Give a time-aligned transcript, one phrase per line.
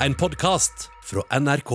[0.00, 1.70] en podkast fra NRK.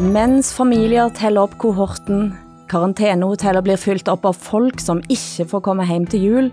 [0.00, 2.30] Mens familier teller opp kohorten,
[2.70, 6.52] karantenehoteller blir fylt opp av folk som ikke får komme hjem til jul,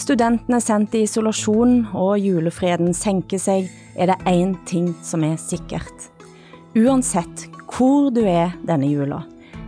[0.00, 3.66] studentene sendt i isolasjon og julefreden senker seg,
[3.98, 6.08] er det én ting som er sikkert.
[6.78, 9.24] Uansett hvor du er denne jula,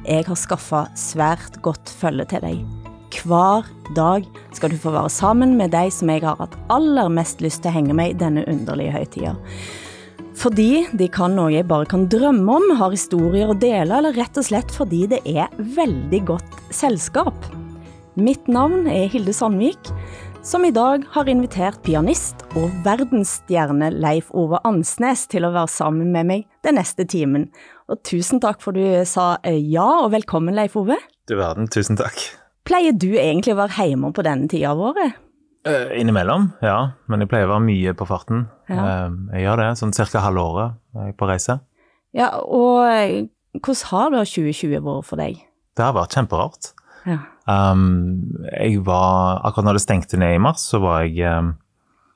[0.06, 2.62] jeg har skaffa svært godt følge til deg.
[3.22, 4.24] Hver dag
[4.56, 7.70] skal du få være sammen med de som jeg har hatt aller mest lyst til
[7.70, 9.34] å henge med i denne underlige høytida.
[10.42, 14.38] Fordi de kan noe jeg bare kan drømme om, har historier å dele, eller rett
[14.40, 17.36] og slett fordi det er veldig godt selskap.
[18.16, 19.92] Mitt navn er Hilde Sandvik,
[20.42, 26.10] som i dag har invitert pianist og verdensstjerne Leif Ove Ansnes til å være sammen
[26.14, 27.46] med meg den neste timen.
[27.86, 30.98] Og tusen takk for du sa eh, ja, og velkommen Leif Ove.
[31.30, 32.18] Du verden, tusen takk.
[32.66, 35.14] Pleier du egentlig å være hjemme på denne tida av året?
[35.62, 36.76] Uh, innimellom, ja.
[37.06, 38.48] Men jeg pleier å være mye på farten.
[38.66, 38.82] Ja.
[38.82, 40.26] Uh, jeg gjør det, sånn ca.
[40.26, 41.60] halve året er jeg på reise.
[42.18, 42.82] Ja, og
[43.62, 45.38] hvordan har da 2020 vært for deg?
[45.78, 46.72] Det har vært kjemperart.
[47.08, 47.18] Ja.
[47.50, 51.54] Um, jeg var, akkurat når det stengte ned i mars, så var jeg um,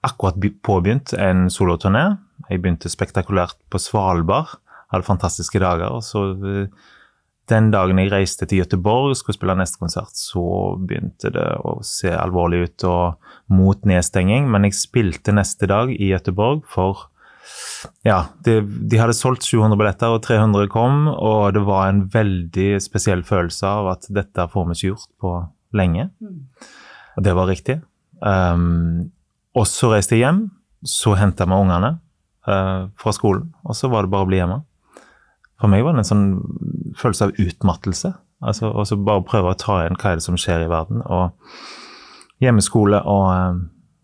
[0.07, 2.05] akkurat påbegynt en soloturné.
[2.51, 4.59] Jeg begynte spektakulært på Svalbard,
[4.93, 5.91] hadde fantastiske dager.
[5.91, 6.93] og så uh,
[7.51, 11.79] den dagen jeg reiste til Gøteborg og skulle spille neste konsert, så begynte det å
[11.87, 14.49] se alvorlig ut og mot nedstenging.
[14.51, 17.07] Men jeg spilte neste dag i Gøteborg for
[18.07, 22.69] ja, de, de hadde solgt 700 billetter, og 300 kom, og det var en veldig
[22.83, 25.35] spesiell følelse av at dette får vi ikke gjort på
[25.77, 26.09] lenge.
[27.17, 27.81] Og det var riktig.
[28.21, 29.13] Um,
[29.57, 30.47] og så reiste jeg hjem,
[30.87, 31.97] så henta vi ungene
[32.49, 34.61] uh, fra skolen, og så var det bare å bli hjemme.
[35.61, 36.29] For meg var det en sånn
[37.01, 38.13] følelse av utmattelse.
[38.45, 41.01] Altså, og så bare prøve å ta igjen hva er det som skjer i verden.
[41.09, 43.63] Og hjemmeskole og uh,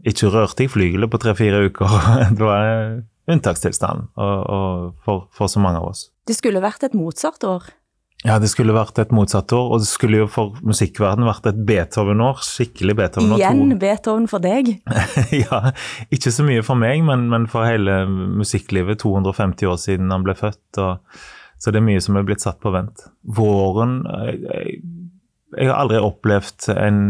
[0.08, 1.98] ikke rørte jeg flygelet på tre-fire uker.
[2.36, 6.08] det var unntakstilstand og, og for, for så mange av oss.
[6.28, 7.70] Det skulle vært et Mozart-år.
[8.22, 11.58] Ja, det skulle vært et motsatt år, og det skulle jo for musikkverdenen vært et
[11.66, 12.38] Beethoven-år.
[12.46, 13.40] Skikkelig Beethoven-år.
[13.40, 14.70] Igjen Beethoven for deg.
[15.42, 15.58] ja,
[16.14, 19.00] ikke så mye for meg, men, men for hele musikklivet.
[19.02, 20.78] 250 år siden han ble født.
[20.78, 21.18] Og,
[21.58, 23.02] så det er mye som er blitt satt på vent.
[23.26, 24.78] Våren Jeg, jeg,
[25.58, 27.02] jeg har aldri opplevd en,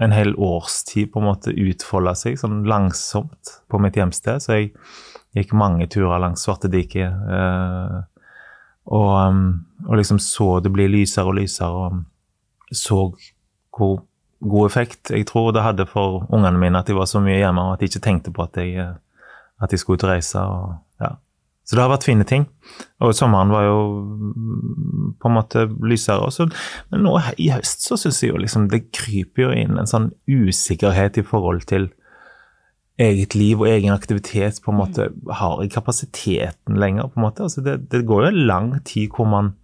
[0.00, 4.40] en hel årstid på en måte utfolde seg sånn langsomt på mitt hjemsted.
[4.40, 4.72] Så jeg
[5.36, 7.12] gikk mange turer langs Svartediket.
[7.12, 7.96] Eh,
[8.86, 9.40] og, um,
[9.88, 13.08] og liksom så det bli lysere og lysere, og så
[13.76, 13.98] hvor
[14.40, 17.62] god effekt jeg tror det hadde for ungene mine at de var så mye hjemme,
[17.62, 18.94] og at de ikke tenkte på at jeg, eh,
[19.62, 20.40] at de skulle ut og reise.
[20.40, 21.16] Og, ja.
[21.66, 22.46] Så det har vært fine ting.
[23.02, 26.28] Og sommeren var jo mm, på en måte lysere.
[26.28, 26.46] Også.
[26.92, 30.12] Men nå i høst så syns jeg jo liksom det kryper jo inn en sånn
[30.30, 31.90] usikkerhet i forhold til
[32.98, 34.60] eget liv og egen aktivitet.
[34.64, 37.08] på en måte, Har i kapasiteten lenger?
[37.08, 39.54] på en måte, altså det, det går jo en lang tid hvor man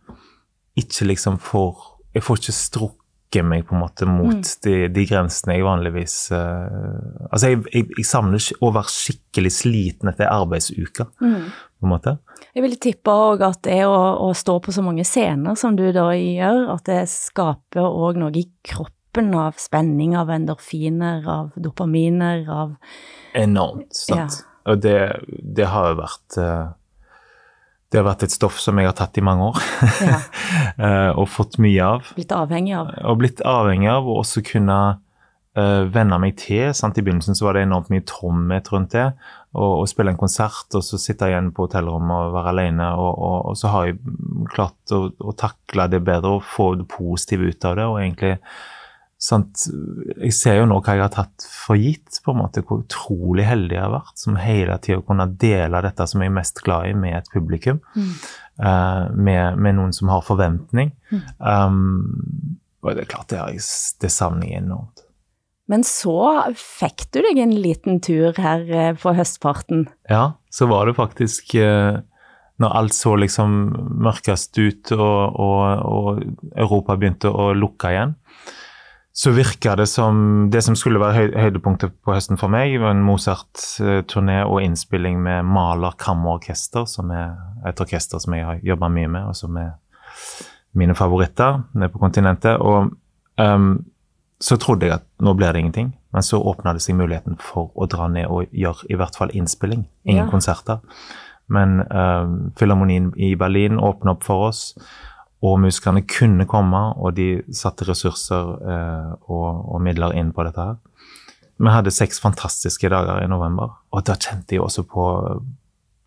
[0.76, 5.54] ikke liksom får Jeg får ikke strukket meg på en måte mot de, de grensene
[5.54, 11.46] jeg vanligvis uh, Altså, jeg, jeg, jeg samler å være skikkelig sliten etter arbeidsuka, mm.
[11.80, 12.16] på en måte.
[12.52, 13.96] Jeg vil tippe òg at det å,
[14.28, 18.36] å stå på så mange scener som du da gjør, at det skaper òg noe
[18.36, 22.76] i kroppen av spenning, av endorfiner, av dopaminer, av
[23.34, 23.92] Enormt.
[23.94, 24.44] sant?
[24.64, 24.96] Og det,
[25.28, 26.70] det har jo vært eh,
[27.90, 29.58] Det har vært et stoff som jeg har tatt i mange år,
[30.00, 30.18] Ja,
[30.86, 32.12] eh, og fått mye av.
[32.16, 32.92] blitt avhengig av.
[33.04, 34.78] Og blitt avhengig av å også kunne
[35.58, 36.70] uh, venne meg til.
[36.72, 36.96] sant?
[36.96, 39.10] I begynnelsen så var det enormt mye tomhet rundt det.
[39.52, 42.86] Å spille en konsert, og så sitte igjen på hotellrommet og være alene.
[42.96, 43.98] Og, og, og så har jeg
[44.54, 47.84] klart å, å takle det bedre og få det positive ut av det.
[47.90, 48.38] og egentlig
[49.22, 49.66] sant?
[50.16, 53.46] Jeg ser jo nå hva jeg har tatt for gitt, på en måte, hvor utrolig
[53.46, 56.90] heldig jeg har vært som hele tida kunne dele dette som jeg er mest glad
[56.90, 57.82] i, med et publikum.
[58.58, 60.92] eh, med, med noen som har forventning.
[61.38, 63.64] Um, og det er klart, det, jeg,
[64.02, 65.04] det savner jeg enormt.
[65.70, 66.16] Men så
[66.58, 69.86] fikk du deg en liten tur her eh, på høstparten.
[70.10, 72.02] Ja, så var det faktisk uh,
[72.60, 73.54] Når alt så liksom
[74.04, 76.20] mørkest ut og, og, og
[76.52, 78.12] Europa begynte å lukke igjen,
[79.14, 82.94] så virka det som Det som skulle være høy, høydepunktet på høsten for meg, var
[82.94, 87.34] en Mozart-turné og innspilling med Maler Kammerorkester, som er
[87.68, 89.74] et orkester som jeg har jobba mye med, og som er
[90.74, 92.56] mine favoritter nede på kontinentet.
[92.56, 92.92] Og
[93.38, 93.84] um,
[94.40, 97.70] så trodde jeg at nå blir det ingenting, men så åpna det seg muligheten for
[97.76, 99.84] å dra ned og gjøre i hvert fall innspilling.
[100.08, 100.30] Ingen Ja.
[100.30, 100.80] konserter.
[101.52, 104.72] Men um, Filharmonien i Berlin åpna opp for oss.
[105.42, 110.68] Og musikerne kunne komme, og de satte ressurser eh, og, og, midler inn på dette
[110.68, 110.78] her.
[111.62, 115.06] Vi hadde seks fantastiske dager i november, og da kjente jeg også på,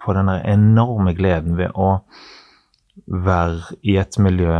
[0.03, 1.99] på den enorme gleden ved å
[3.05, 4.55] være i et miljø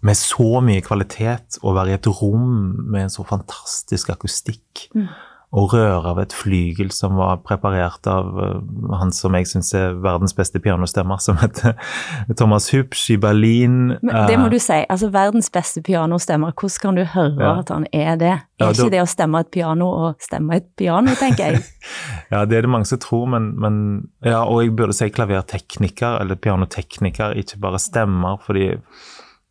[0.00, 2.46] med så mye kvalitet, og være i et rom
[2.90, 4.88] med en så fantastisk akustikk.
[4.96, 5.10] Mm
[5.50, 8.60] og røre av et flygel som var preparert av uh,
[9.00, 11.74] han som jeg syns er verdens beste pianostemmer, som heter
[12.38, 13.96] Thomas Hupsch i Berlin.
[13.98, 14.78] Men det må eh, du si.
[14.86, 17.56] altså Verdens beste pianostemmer, hvordan kan du høre ja.
[17.64, 18.36] at han er det?
[18.60, 21.64] Er ja, ikke det å stemme et piano og stemme et piano, tenker jeg.
[22.32, 23.80] ja, det er det mange som tror, men, men
[24.22, 28.76] ja, Og jeg burde si klavertekniker, eller pianotekniker, ikke bare stemmer, fordi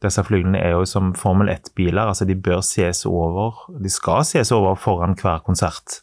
[0.04, 2.08] disse flyglene er jo som Formel 1-biler.
[2.08, 3.66] altså De bør ses over.
[3.84, 6.00] De skal ses over foran hver konsert.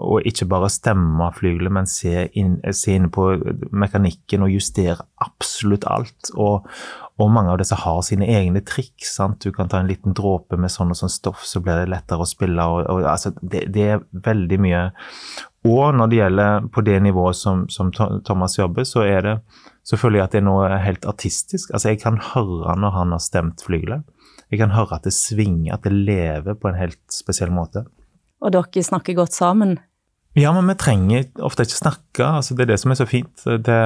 [0.00, 3.28] Og ikke bare stemme flygelet, men se inn, se inn, på
[3.70, 6.32] mekanikken og justere absolutt alt.
[6.32, 6.64] Og,
[7.18, 9.12] og, mange av disse har sine egne triks.
[9.18, 9.44] sant?
[9.44, 12.24] Du kan ta en liten dråpe med sånn og sånn stoff, så blir det lettere
[12.24, 12.64] å spille.
[12.64, 14.86] og, og altså, det, det, er veldig mye.
[15.64, 19.36] Og når det gjelder på det nivået som, som Thomas jobber, så er det
[19.84, 21.72] så føler jeg at det er noe helt artistisk.
[21.72, 24.04] Altså, jeg kan høre når han har stemt flygelet.
[24.52, 27.84] Jeg kan høre at det svinger, at det lever på en helt spesiell måte.
[28.44, 29.76] Og dere snakker godt sammen?
[30.36, 32.24] Ja, men vi trenger ofte ikke snakke.
[32.24, 33.44] Altså, det er det som er så fint.
[33.44, 33.80] Det,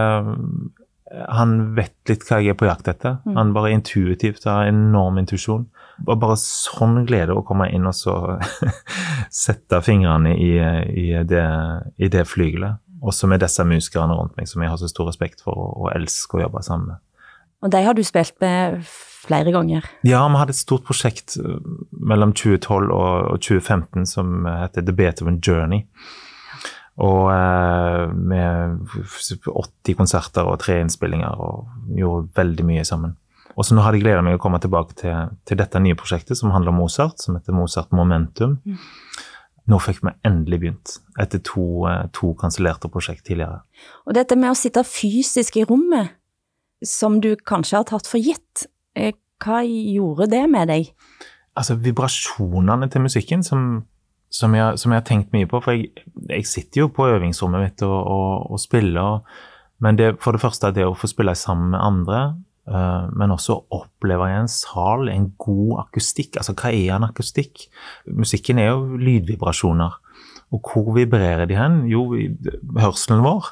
[1.28, 3.18] han vet litt hva jeg er på jakt etter.
[3.26, 3.34] Mm.
[3.40, 5.66] Han bare intuitivt har enorm intuisjon.
[6.06, 8.14] Og bare sånn glede å komme inn og så
[9.44, 11.48] sette fingrene i, i, det,
[11.98, 12.78] i det flygelet.
[13.02, 15.92] Også med disse musikerne rundt meg som jeg har så stor respekt for og, og
[15.94, 17.04] elsker å jobbe sammen med.
[17.66, 19.86] Og de har du spilt med flere ganger?
[20.06, 21.58] Ja, vi hadde et stort prosjekt uh,
[21.90, 25.84] mellom 2012 og 2015 som heter The Beethoven Journey.
[26.98, 28.80] Og eh, med
[29.46, 33.12] 80 konserter og tre innspillinger, og gjorde veldig mye sammen.
[33.58, 36.38] Og så nå hadde jeg gleda meg å komme tilbake til, til, dette nye prosjektet
[36.38, 38.60] som handler om Mozart, som heter Mozart Momentum.
[38.62, 38.78] Mm.
[39.68, 43.64] Nå fikk vi endelig begynt, etter to, eh, to kansellerte prosjekt tidligere.
[44.06, 46.14] Og dette med å sitte fysisk i rommet,
[46.86, 49.12] som du kanskje har tatt for gitt, eh,
[49.42, 50.94] hva gjorde det med deg?
[51.58, 53.84] Altså, vibrasjonene til musikken som,
[54.30, 55.60] som, jeg, som jeg, har tenkt mye på.
[55.64, 55.90] For jeg,
[56.30, 59.26] jeg sitter jo på øvingsrommet mitt og, og, og spiller,
[59.82, 62.20] men det, for det første det å få spille sammen med andre,
[62.68, 66.36] men også oppleve i en sal en god akustikk.
[66.36, 67.62] Altså, hva er en akustikk?
[68.12, 69.96] Musikken er jo lydvibrasjoner.
[70.54, 71.82] Og hvor vibrerer de hen?
[71.90, 72.06] Jo,
[72.80, 73.50] hørselen vår,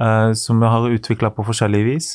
[0.00, 2.10] eh, som vi har utvikla på forskjellig vis.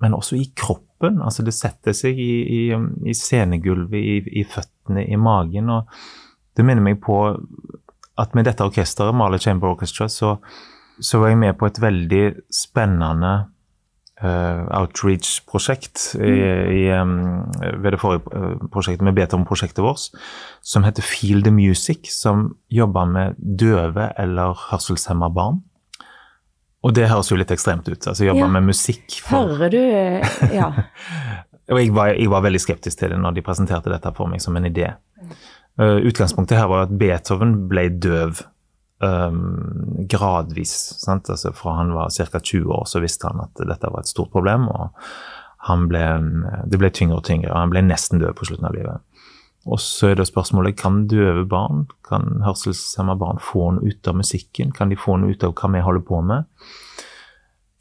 [0.00, 1.20] Men også i kroppen.
[1.22, 2.62] Altså, det setter seg i, i,
[3.06, 5.70] i scenegulvet, i, i, føttene, i magen.
[5.70, 5.92] Og
[6.56, 7.18] det minner meg på
[8.20, 10.36] at med dette orkesteret, Marley Chamber Orchestra, så,
[11.00, 13.34] så var jeg med på et veldig spennende
[14.22, 17.14] outreach-prosjekt um,
[17.82, 20.12] ved det forrige eh, prosjektet, med Beethoven-prosjektet vårt,
[20.62, 25.62] som heter Feel the Music, som jobber med døve eller hørselshemma barn.
[26.82, 28.06] Og det høres jo litt ekstremt ut.
[28.06, 28.52] altså Jobber ja.
[28.56, 29.04] med musikk.
[29.22, 29.52] For...
[29.54, 30.70] Hører du eh, Ja.
[31.72, 34.42] og jeg var, jeg var, veldig skeptisk til det når de presenterte dette for meg
[34.42, 34.90] som en idé.
[35.80, 38.42] Uh, utgangspunktet her var at Beethoven ble døv
[39.02, 40.72] um, gradvis.
[41.02, 41.30] Sant?
[41.30, 42.40] Altså Fra han var ca.
[42.40, 44.68] 20 år, så visste han at dette var et stort problem.
[44.68, 44.90] og
[45.88, 46.04] ble,
[46.70, 49.00] Det ble tyngre og tyngre, og han ble nesten død på slutten av livet.
[49.62, 54.16] Og så er det spørsmålet kan døve barn, kan hørselshemma barn få noe ut av
[54.18, 54.72] musikken?
[54.74, 56.48] Kan de få noe ut av hva vi holder på med?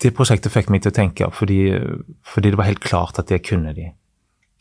[0.01, 1.74] Det prosjektet fikk meg til å tenke, fordi,
[2.25, 3.91] fordi det var helt klart at det kunne de.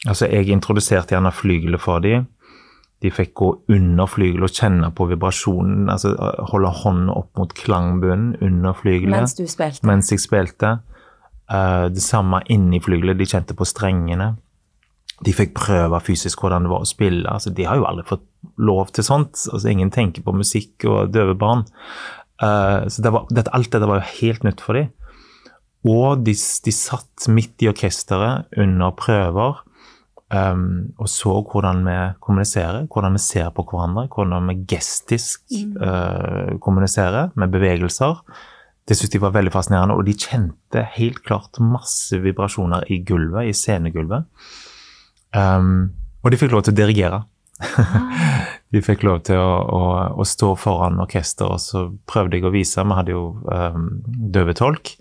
[0.08, 2.26] Altså, Jeg introduserte gjerne flygelet for dem
[3.00, 6.12] de fikk gå under flygelet og kjenne på vibrasjonen, altså
[6.50, 9.16] holde hånden opp mot klangbunnen under flygelet.
[9.16, 9.86] Mens du spilte?
[9.88, 10.74] Mens jeg spilte.
[11.50, 14.34] Uh, det samme inni flygelet, de kjente på strengene.
[15.24, 17.24] De fikk prøve fysisk hvordan det var å spille.
[17.28, 18.26] altså De har jo aldri fått
[18.60, 19.32] lov til sånt.
[19.48, 21.64] altså Ingen tenker på musikk og døve barn.
[22.40, 24.92] Uh, så det var, det, alt dette var jo helt nytt for dem.
[25.88, 29.64] Og de, de satt midt i orkesteret under prøver
[30.30, 35.42] Um, og så hvordan vi kommuniserer, hvordan vi ser på hverandre, hvordan vi gestisk
[35.82, 38.22] uh, kommuniserer med bevegelser.
[38.86, 43.50] Det syntes de var veldig fascinerende, og de kjente helt klart masse vibrasjoner i gulvet,
[43.50, 44.30] i scenegulvet.
[45.34, 45.90] Um,
[46.22, 47.22] og de fikk lov til å dirigere.
[47.60, 48.46] Ah.
[48.72, 49.82] de fikk lov til å, å,
[50.14, 52.86] å, stå foran orkester, og så prøvde jeg å vise.
[52.86, 54.94] Vi hadde jo um, døvetolk.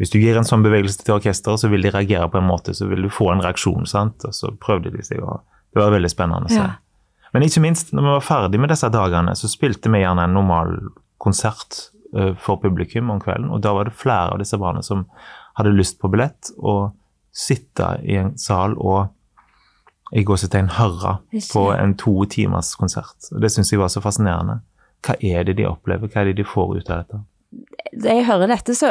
[0.00, 2.74] Hvis du gir en sånn bevegelse til orkesteret, så vil de reagere på en måte,
[2.74, 3.86] så vil du få en reaksjon.
[3.86, 4.24] sant?
[4.26, 6.62] Og så prøvde de seg, og det var veldig spennende å se.
[6.62, 6.72] Ja.
[7.34, 10.36] Men ikke minst, når vi var ferdig med disse dagene, så spilte vi gjerne en
[10.36, 10.76] normal
[11.22, 15.06] konsert uh, for publikum om kvelden, og da var det flere av disse barna som
[15.58, 16.92] hadde lyst på billett, og
[17.34, 19.10] sitte i en sal og
[20.14, 21.16] i gåsetegn høre
[21.50, 23.18] på en to timers konsert.
[23.32, 24.60] Og Det syns jeg var så fascinerende.
[25.04, 27.18] Hva er det de opplever, hva er det de får ut av dette?
[28.02, 28.88] Da jeg hører dette, så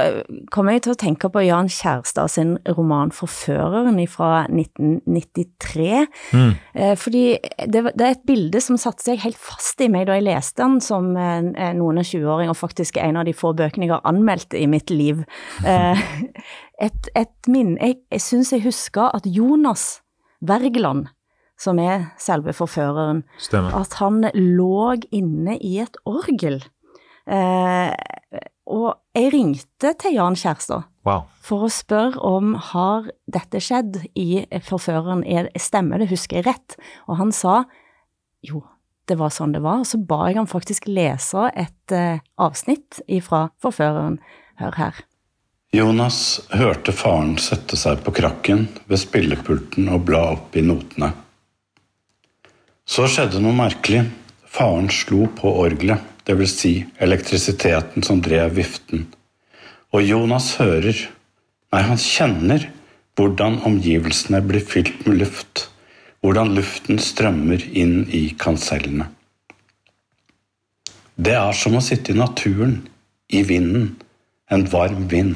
[0.54, 6.08] kommer jeg til å tenke på Jan Kjærstad sin roman 'Forføreren' fra 1993.
[6.32, 6.54] Mm.
[6.76, 7.24] Eh, Fordi
[7.68, 10.64] det, det er et bilde som satte seg helt fast i meg da jeg leste
[10.64, 14.06] den som eh, noen og 20-åring, og faktisk en av de få bøkene jeg har
[14.08, 15.26] anmeldt i mitt liv.
[15.66, 16.00] Eh,
[16.82, 20.02] Et, et minne Jeg, jeg syns jeg husker at Jonas
[20.42, 21.06] Wergeland,
[21.56, 23.72] som er selve forføreren, Stemmer.
[23.78, 26.58] at han lå inne i et orgel.
[27.30, 27.94] Eh,
[28.70, 31.26] og jeg ringte til Jan Kjærstad Wow.
[31.44, 36.78] for å spørre om har dette skjedd i Forføreren, er, stemmer det, husker jeg rett?
[37.12, 37.66] Og han sa
[38.40, 38.62] jo,
[39.12, 43.02] det var sånn det var, og så ba jeg han faktisk lese et eh, avsnitt
[43.12, 44.22] ifra Forføreren.
[44.62, 45.02] Hør her.
[45.74, 46.18] Jonas
[46.54, 51.10] hørte faren sette seg på krakken ved spillepulten og bla opp i notene.
[52.86, 54.04] Så skjedde noe merkelig.
[54.54, 56.54] Faren slo på orgelet, dvs.
[56.60, 59.08] Si elektrisiteten som drev viften.
[59.94, 60.98] Og Jonas hører,
[61.74, 62.70] nei, han kjenner,
[63.14, 65.68] hvordan omgivelsene blir fylt med luft,
[66.26, 69.10] hvordan luften strømmer inn i kansellene.
[71.14, 72.80] Det er som å sitte i naturen,
[73.30, 73.92] i vinden,
[74.50, 75.36] en varm vind.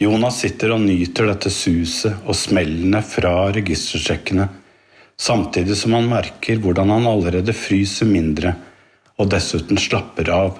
[0.00, 4.48] Jonas sitter og nyter dette suset og smellene fra registersjekkene,
[5.20, 8.54] samtidig som han merker hvordan han allerede fryser mindre,
[9.18, 10.58] og dessuten slapper av,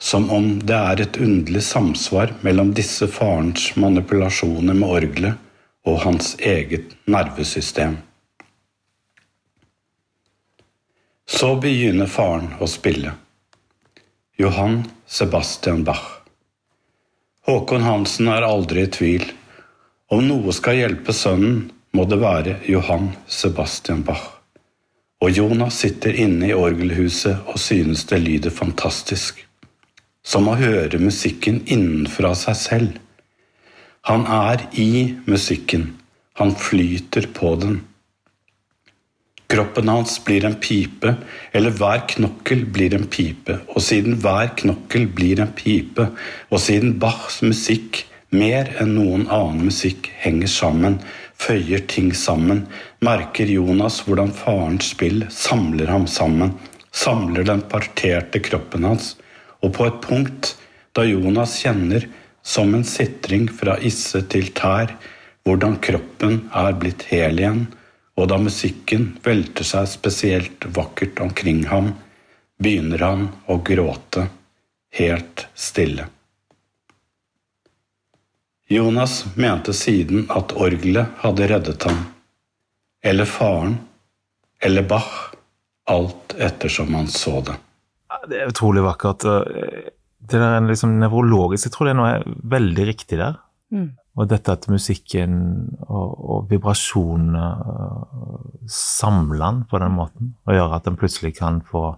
[0.00, 6.34] som om det er et underlig samsvar mellom disse farens manipulasjoner med orgelet og hans
[6.40, 7.96] eget nervesystem.
[11.24, 13.14] Så begynner faren å spille.
[14.36, 16.04] Johan Sebastian Bach.
[17.46, 19.24] Håkon Hansen er aldri i tvil.
[20.12, 24.43] Om noe skal hjelpe sønnen, må det være Johan Sebastian Bach.
[25.24, 29.38] Og Jonas sitter inne i orgelhuset og synes det lyder fantastisk.
[30.20, 32.98] Som å høre musikken innenfra seg selv.
[34.04, 35.94] Han er i musikken.
[36.36, 37.78] Han flyter på den.
[39.48, 41.14] Kroppen hans blir en pipe,
[41.56, 46.10] eller hver knokkel blir en pipe, og siden hver knokkel blir en pipe,
[46.50, 48.02] og siden Bachs musikk
[48.34, 50.98] mer enn noen annen musikk henger sammen,
[51.40, 52.64] føyer ting sammen,
[53.04, 56.54] merker Jonas hvordan farens spill samler ham sammen,
[56.94, 59.14] samler den parterte kroppen hans,
[59.62, 60.54] og på et punkt
[60.94, 62.06] da Jonas kjenner,
[62.44, 64.92] som en sitring fra isse til tær,
[65.44, 67.66] hvordan kroppen er blitt hel igjen,
[68.14, 71.94] og da musikken velter seg spesielt vakkert omkring ham,
[72.62, 74.28] begynner han å gråte,
[74.94, 76.06] helt stille.
[78.74, 82.00] Jonas mente siden at orgelet hadde reddet ham,
[83.04, 83.78] eller faren,
[84.64, 85.10] eller Bach,
[85.90, 87.56] alt ettersom han så det.
[88.30, 89.24] Det er utrolig vakkert.
[89.28, 89.90] eh,
[90.24, 93.34] Det der er liksom nevrologisk, jeg tror det er noe veldig riktig der.
[93.74, 93.90] Mm.
[94.16, 95.34] Og dette at musikken
[95.82, 101.60] og, og vibrasjonene øh, samler den på den måten, og gjør at den plutselig kan
[101.68, 101.96] få,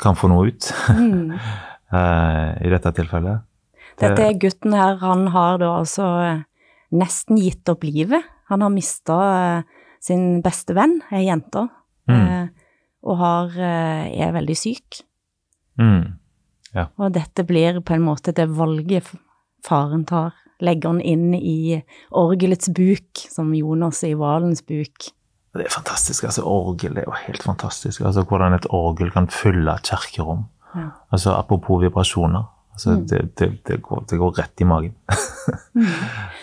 [0.00, 1.34] kan få noe ut, Mm.
[1.98, 3.44] eh, i dette tilfellet.
[4.00, 6.42] Dette er gutten her, han har da altså eh,
[6.92, 8.22] nesten gitt opp livet.
[8.48, 9.18] Han har mista
[10.00, 11.68] sin beste venn, ei jente,
[12.08, 12.20] Mm.
[12.28, 12.48] eh,
[13.04, 15.02] og har, eh, er veldig syk.
[15.78, 16.14] Mm.
[16.98, 19.04] Og dette blir på en måte det valget
[19.66, 20.32] faren tar.
[20.62, 25.10] Legger han inn i orgelets buk, som Jonas i Valens buk.
[25.54, 26.24] Det er fantastisk.
[26.24, 28.00] altså Orgel det er jo helt fantastisk.
[28.02, 30.46] altså Hvordan et orgel kan fylle et kirkerom.
[30.74, 30.90] Ja.
[31.12, 32.44] altså Apropos vibrasjoner.
[32.78, 33.06] Altså Mm.
[33.10, 34.94] det, det, det, går, det går rett i magen.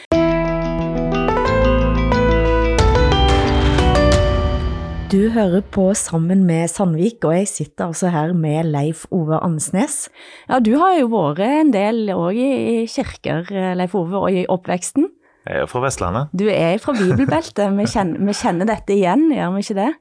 [5.12, 10.10] Du hører på Sammen med Sandvik, og jeg sitter altså her med Leif Ove Ansnes.
[10.50, 13.46] Ja, du har jo vært en del òg i kirker,
[13.78, 15.08] Leif Ove, og i oppveksten.
[15.46, 16.34] Jeg er fra Vestlandet.
[16.34, 19.92] Du er fra bibelbeltet, vi kjenner, vi kjenner dette igjen, gjør vi ikke det?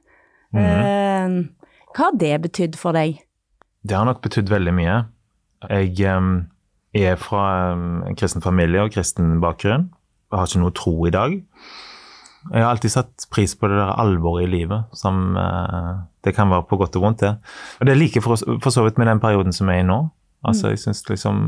[0.57, 1.37] Eh,
[1.95, 3.21] hva har det betydd for deg?
[3.85, 4.97] Det har nok betydd veldig mye.
[5.69, 6.45] Jeg um,
[6.95, 9.89] er fra um, en kristen familie og kristen bakgrunn.
[10.31, 11.37] Jeg har ikke noe tro i dag.
[12.51, 16.51] Jeg har alltid satt pris på det der alvoret i livet, som uh, det kan
[16.51, 17.33] være på godt og vondt, det.
[17.79, 20.03] Og det er like for, for så vidt med den perioden som er i nå.
[20.45, 21.39] Altså, jeg synes liksom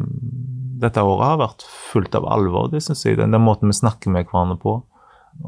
[0.81, 3.17] Dette året har vært fullt av alvor, det synes jeg.
[3.17, 4.75] Den, den måten vi snakker med hverandre på,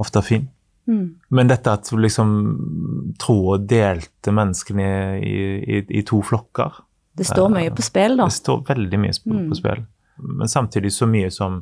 [0.01, 0.47] ofte er fin.
[0.89, 1.19] Mm.
[1.29, 2.31] Men dette at liksom
[3.21, 4.87] troa delte menneskene
[5.21, 6.79] i, i, i to flokker
[7.19, 8.29] Det står mye på spill, da.
[8.29, 9.49] det står veldig mye på, Mm.
[9.51, 9.83] på spill.
[10.39, 11.61] Men samtidig så mye som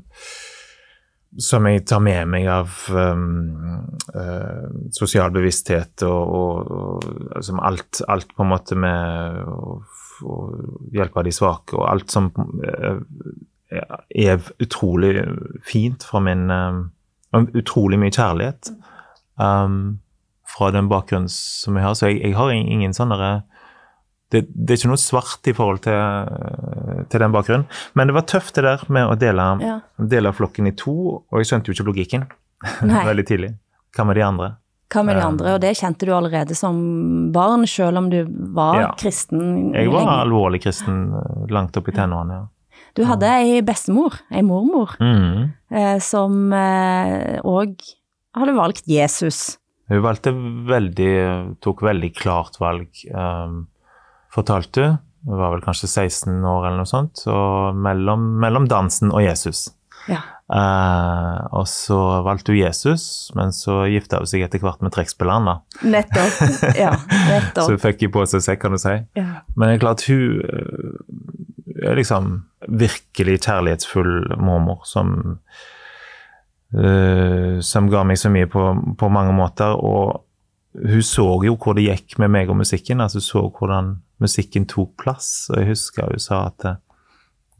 [1.37, 3.83] som jeg tar med meg av um,
[4.15, 9.75] uh, sosial bevissthet og, og, og altså alt, alt, på en måte med å,
[10.23, 10.37] å
[10.95, 13.01] hjelpe de svake, og alt som uh,
[14.15, 15.19] er utrolig
[15.67, 16.85] fint fra min um,
[17.37, 18.69] Utrolig mye kjærlighet
[19.35, 19.97] um,
[20.47, 21.97] fra den bakgrunnen som jeg har.
[21.99, 23.17] Så jeg, jeg har ingen sånne
[24.33, 26.31] det, det, er ikke noe svart i forhold til,
[27.07, 27.67] til, den bakgrunnen.
[27.95, 29.77] Men det var tøft det der med å dele, ja.
[29.97, 32.25] dele flokken i to, og jeg skjønte jo ikke logikken
[33.09, 33.53] veldig tidlig.
[33.95, 34.49] Hva med de andre?
[34.91, 36.77] Hva med de um, andre, og det kjente du allerede som
[37.35, 38.21] barn, selv om du
[38.55, 38.91] var ja.
[38.99, 39.73] kristen?
[39.75, 40.19] Jeg var lenge.
[40.23, 42.45] alvorlig kristen eh, langt opp i tenårene, ja.
[42.97, 45.41] Du hadde ei bestemor, ei mormor, mm.
[45.69, 47.91] eh, som òg eh,
[48.37, 49.57] hadde valgt Jesus.
[49.91, 51.11] Hun valgte veldig,
[51.63, 52.89] tok veldig klart valg.
[53.11, 53.67] Um,
[54.33, 55.03] fortalte hun.
[55.27, 57.23] Var vel kanskje 16 år eller noe sånt.
[57.27, 59.67] Og mellom, mellom dansen og Jesus.
[60.07, 60.21] Ja.
[60.47, 65.49] Uh, og så valgte hun Jesus, men så gifta hun seg etter hvert med trekkspilleren,
[65.49, 65.55] da.
[65.83, 66.37] Nettopp.
[66.85, 66.93] Ja,
[67.27, 67.65] nettopp.
[67.65, 68.95] så hun fikk jo på seg sekk, kan du si.
[69.19, 69.41] Ja.
[69.55, 72.31] Men det er klart, hun eh, er liksom
[72.79, 75.11] virkelig kjærlighetsfull mormor som
[76.71, 78.63] uh, Som ga meg så mye på,
[78.99, 79.75] på mange måter.
[79.75, 80.23] Og
[80.77, 83.01] hun så jo hvor det gikk med meg og musikken.
[83.01, 85.49] altså Hun så hvordan musikken tok plass.
[85.51, 86.81] Og jeg husker hun sa at eh,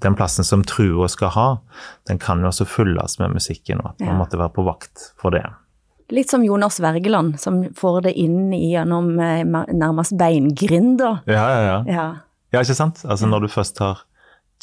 [0.05, 1.47] den plassen som trua skal ha,
[2.09, 5.33] den kan jo også fylles med musikken, og at man måtte være på vakt for
[5.33, 5.43] det.
[6.13, 11.23] Litt som Jonas Wergeland, som får det inn gjennom eh, nærmest beingrinder.
[11.25, 12.07] Ja, ja, ja, ja.
[12.53, 13.01] Ja, ikke sant?
[13.03, 14.05] Altså når du først har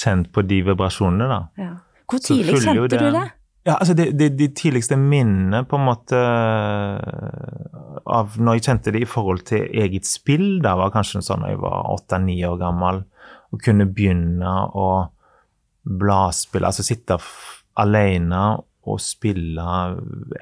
[0.01, 1.41] kjent på de vibrasjonene, da.
[1.61, 1.73] Ja.
[2.11, 3.27] Hvor tidlig kjente det, du det?
[3.65, 6.19] Ja, altså de, de, de, tidligste minnene på en måte
[8.05, 11.55] av når jeg kjente det i forhold til eget spill, da var kanskje sånn da
[11.55, 13.01] jeg var åtte-ni år gammel,
[13.55, 14.89] og kunne begynne å
[15.85, 17.17] bladspille, altså sitte
[17.81, 18.45] alene
[18.85, 19.65] og spille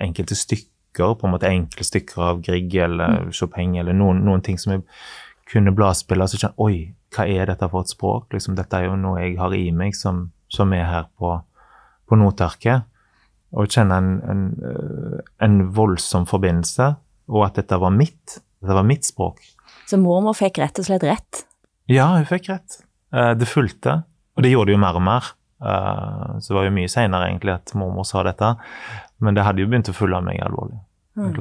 [0.02, 3.32] enkelte stykker, på en måte enkle stykker av Grieg eller mm.
[3.38, 4.82] Chopin eller noen, noen ting som jeg
[5.52, 8.32] kunne bladspille, og så kjenne Oi, hva er dette for et språk?
[8.34, 11.36] Liksom, dette er jo noe jeg har i meg, som, som er her på,
[12.10, 12.88] på notearket
[13.52, 16.88] og kjenne en, en, eh, en, voldsom forbindelse,
[17.32, 18.38] og at dette var mitt.
[18.62, 19.42] Dette var mitt språk.
[19.88, 21.44] Så mormor fikk rett og slett rett?
[21.90, 22.80] Ja, hun fikk rett.
[23.12, 24.02] Eh, det fulgte,
[24.36, 25.28] og det gjorde det jo mer og mer.
[25.62, 28.54] Eh, så det var jo mye seinere egentlig at mormor sa dette,
[29.22, 30.80] men det hadde jo begynt å følge meg alvorlig.
[31.20, 31.36] Mm.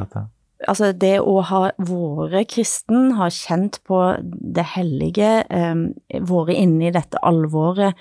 [0.70, 7.18] Altså det å ha vært kristen, ha kjent på det hellige, vært inne i dette
[7.26, 7.96] alvoret,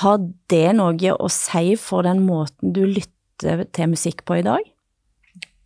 [0.00, 4.62] har det noe å si for den måten du lytter til musikk på i dag?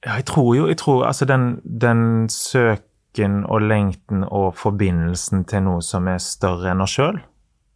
[0.07, 5.67] Ja, jeg tror jo jeg tror, Altså, den, den søken og lengten og forbindelsen til
[5.67, 7.21] noe som er større enn oss sjøl,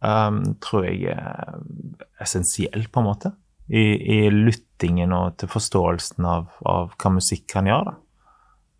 [0.03, 1.57] um, tror jeg er
[2.21, 3.33] essensiell, på en måte.
[3.71, 7.93] I, i lyttingen og til forståelsen av, av hva musikk kan gjøre.
[7.93, 8.00] da.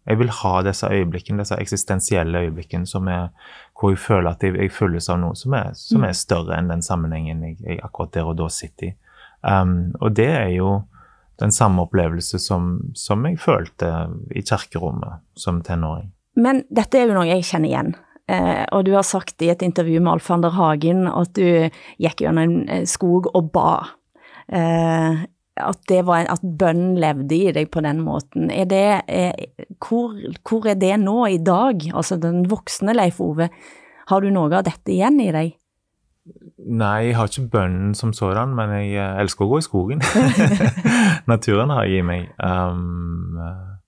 [0.10, 3.30] Jeg vil ha disse øyeblikkene, disse eksistensielle øyeblikkene som er,
[3.78, 6.72] hvor jeg føler at jeg, jeg følges av noe som er, som er, større enn
[6.72, 8.94] den sammenhengen jeg, jeg, akkurat der og da sitter i.
[9.42, 10.72] Um, og det er jo
[11.42, 13.90] den samme opplevelse som, som jeg følte
[14.34, 16.12] i kirkerommet som tenåring.
[16.38, 17.94] Men dette er jo noe jeg kjenner igjen.
[18.32, 21.70] Eh, og du har sagt i et intervju med Alf Ander Hagen at du
[22.02, 23.74] gikk gjennom en skog og ba.
[24.48, 25.26] Eh,
[25.60, 28.52] at, det var, at bønnen levde i deg på den måten.
[28.54, 29.34] Er det, er,
[29.84, 30.16] hvor,
[30.48, 33.50] hvor, er det nå i dag, altså den voksne Leif Ove?
[34.12, 35.58] Har du noe av dette igjen i deg?
[36.62, 40.04] Nei, jeg har ikke bønnen som sådan, men jeg eh, elsker å gå i skogen.
[41.32, 42.28] Naturen har jeg i meg.
[42.38, 43.40] Um.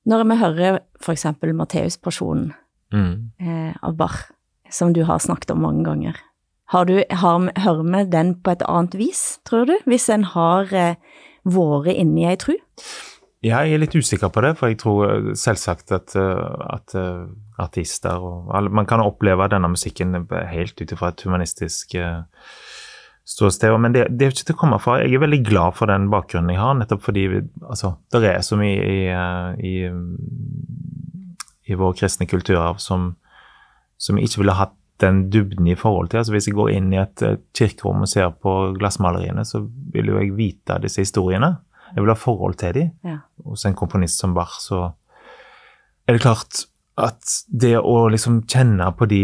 [0.09, 1.27] Når vi hører f.eks.
[1.53, 2.49] Matteuspasjonen
[2.91, 3.13] mm.
[3.39, 4.25] eh, av Bach,
[4.73, 6.17] som du har snakket om mange ganger,
[6.73, 9.75] har du, har, hører vi den på et annet vis, tror du?
[9.85, 10.97] Hvis en har eh,
[11.43, 12.55] vært inni ei tru?
[13.43, 17.25] Jeg er litt usikker på det, for jeg tror eh, selvsagt at, eh, at eh,
[17.59, 21.97] artister og alle, Man kan oppleve denne musikken helt ut ifra et humanistisk
[23.23, 23.75] ståsted.
[23.79, 25.01] Men det, det, er ikke til å komme fra.
[25.01, 27.25] Jeg er veldig glad for den bakgrunnen jeg har, nettopp fordi
[27.61, 29.01] altså, det er så mye i,
[29.59, 29.75] i,
[31.67, 33.11] i vår kristne kulturarv som,
[33.99, 36.23] som ikke ville hatt den dybden i forhold til.
[36.23, 37.23] Altså Hvis jeg går inn i et
[37.55, 39.61] kirkerom og ser på glassmaleriene, så
[39.93, 41.55] vil jo jeg vite disse historiene.
[41.93, 42.93] Jeg vil ha forhold til dem.
[43.05, 43.17] Ja.
[43.45, 44.93] Hos en komponist som Bach, så
[46.07, 46.65] er det klart
[46.99, 49.21] at det å liksom kjenne på de,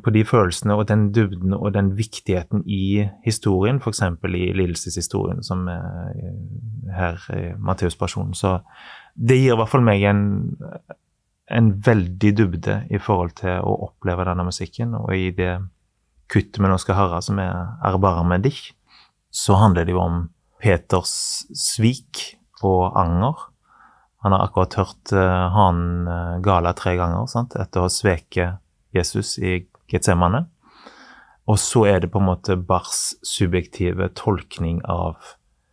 [0.00, 4.00] på de følelsene og den dybden og den viktigheten i historien, f.eks.
[4.24, 6.22] i lidelseshistorien, som er
[6.96, 8.60] her i Matteus-personen, så
[9.12, 10.24] det gir i hvert fall meg en
[11.52, 14.94] en veldig dybde i forhold til å oppleve denne musikken.
[14.98, 15.54] Og i det
[16.32, 18.72] kuttet vi nå skal høre, som er 'Erbarme dich',
[19.30, 20.28] så handler det jo om
[20.60, 23.48] Peters svik og anger.
[24.22, 27.56] Han har akkurat hørt uh, hanen uh, gale tre ganger sant?
[27.56, 28.60] etter å ha sveket
[28.94, 30.46] Jesus i Getsemane.
[31.48, 35.16] Og så er det på en måte Bars subjektive tolkning av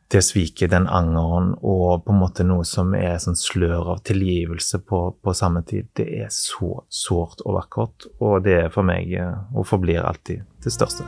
[0.10, 4.82] det sviket, den angeren, og på en måte noe som er sånn slør av tilgivelse
[4.90, 5.92] på, på samme tid.
[5.98, 10.48] Det er så sårt og vakkert, og det er for meg, eh, og forblir alltid,
[10.66, 11.06] det største.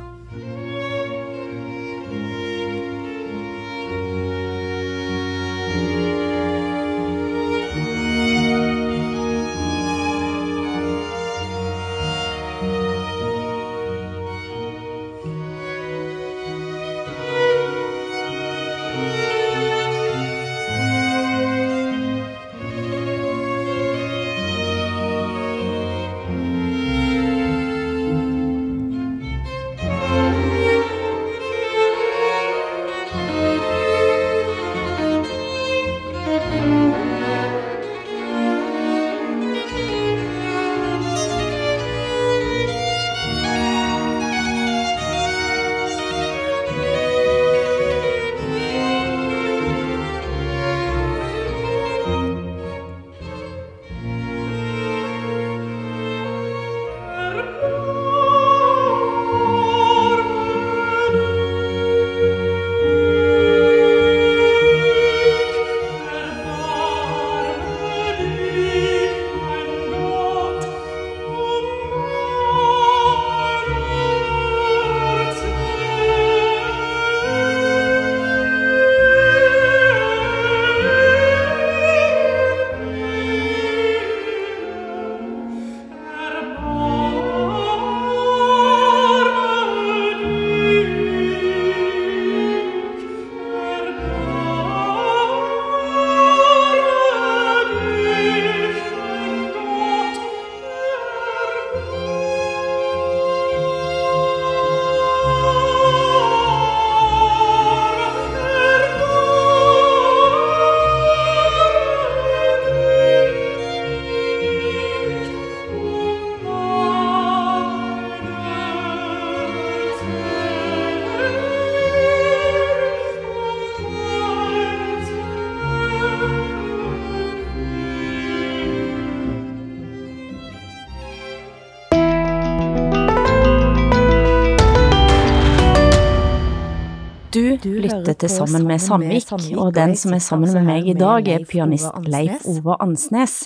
[137.71, 141.45] Lytter til Sammen med Sandvik, og den som er sammen med meg i dag, er
[141.47, 143.45] pianist Leif Ove Ansnes.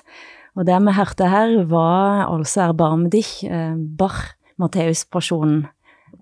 [0.55, 5.67] Og det vi hørte her, var altså Erbarm dich, eh, Bach, Matteus-personen.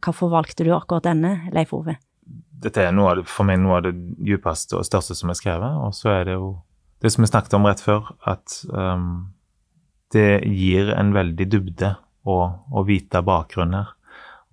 [0.04, 1.98] Hvorfor valgte du akkurat denne, Leif Ove?
[2.64, 5.80] Dette er noe det, for meg noe av det djupeste og største som er skrevet.
[5.86, 6.56] Og så er det jo
[7.04, 9.34] det som vi snakket om rett før, at um,
[10.16, 12.38] det gir en veldig dybde å,
[12.72, 13.92] å vite bakgrunnen her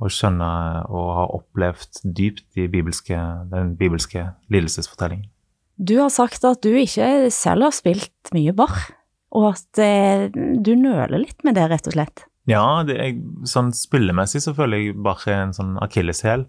[0.00, 0.48] å skjønne
[0.88, 3.18] og ha opplevd dypt de bibelske,
[3.52, 5.28] den bibelske lidelsesfortellingen.
[5.80, 8.74] Du har sagt at du ikke selv har spilt mye bar,
[9.36, 12.24] og at eh, du nøler litt med det, rett og slett.
[12.50, 13.14] Ja, det er,
[13.48, 16.48] sånn spillemessig så føler jeg bar er en sånn akilleshæl.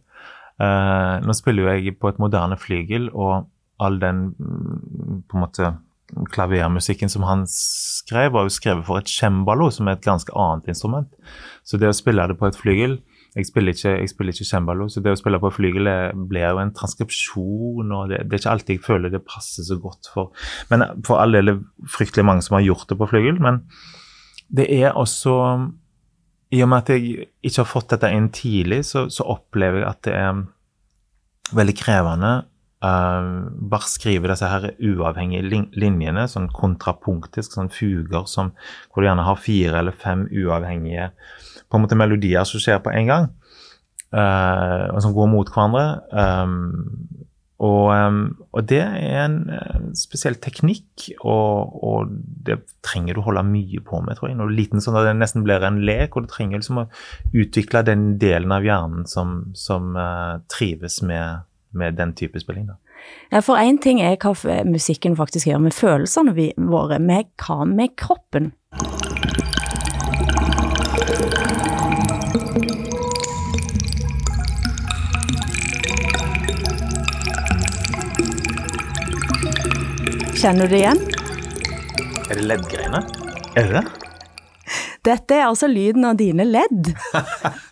[0.62, 3.48] Uh, nå spiller jo jeg på et moderne flygel, og
[3.82, 5.72] all den mm, på en måte
[6.34, 10.68] klavermusikken som han skrev, var jo skrevet for et cembalo, som er et ganske annet
[10.74, 11.10] instrument.
[11.64, 13.00] Så det å spille det på et flygel
[13.32, 15.88] jeg spiller ikke, jeg spiller ikke cembalo, så det å spille på flygel
[16.28, 19.78] blir jo en transkripsjon, og det, det, er ikke alltid jeg føler det passer så
[19.80, 21.62] godt for Men for all del er
[21.94, 23.62] fryktelig mange som har gjort det på flygel, men
[24.52, 25.36] det er også
[26.52, 29.88] I og med at jeg ikke har fått dette inn tidlig, så, så opplever jeg
[29.94, 30.42] at det er
[31.56, 32.32] veldig krevende.
[32.82, 38.52] Uh, bare skrive disse her uavhengige linjene, sånn kontrapunktisk, sånn fuger som,
[38.90, 41.12] hvor du gjerne har fire eller fem uavhengige
[41.72, 43.28] på en måte melodier som skjer på en gang,
[44.12, 45.88] uh, og som går mot hverandre.
[46.12, 47.22] Um,
[47.62, 52.14] og, um, og, det er en, en spesiell teknikk, og, og,
[52.48, 54.38] det trenger du holde mye på med, tror jeg.
[54.40, 56.82] Når du er liten, sånn at det nesten blir en lek, og du trenger liksom
[56.82, 56.88] å
[57.38, 61.46] utvikle den delen av hjernen som, som uh, trives med,
[61.78, 62.72] med, den type spilling.
[62.72, 62.80] da.
[63.30, 64.34] Ja, for én ting er hva
[64.66, 68.56] musikken faktisk gjør med følelsene våre, med hva med kroppen?
[80.42, 81.00] Kjenner du det igjen?
[82.32, 83.00] Er det leddgreiene?
[83.60, 83.82] Er det det?
[85.06, 86.88] Dette er altså lyden av dine ledd.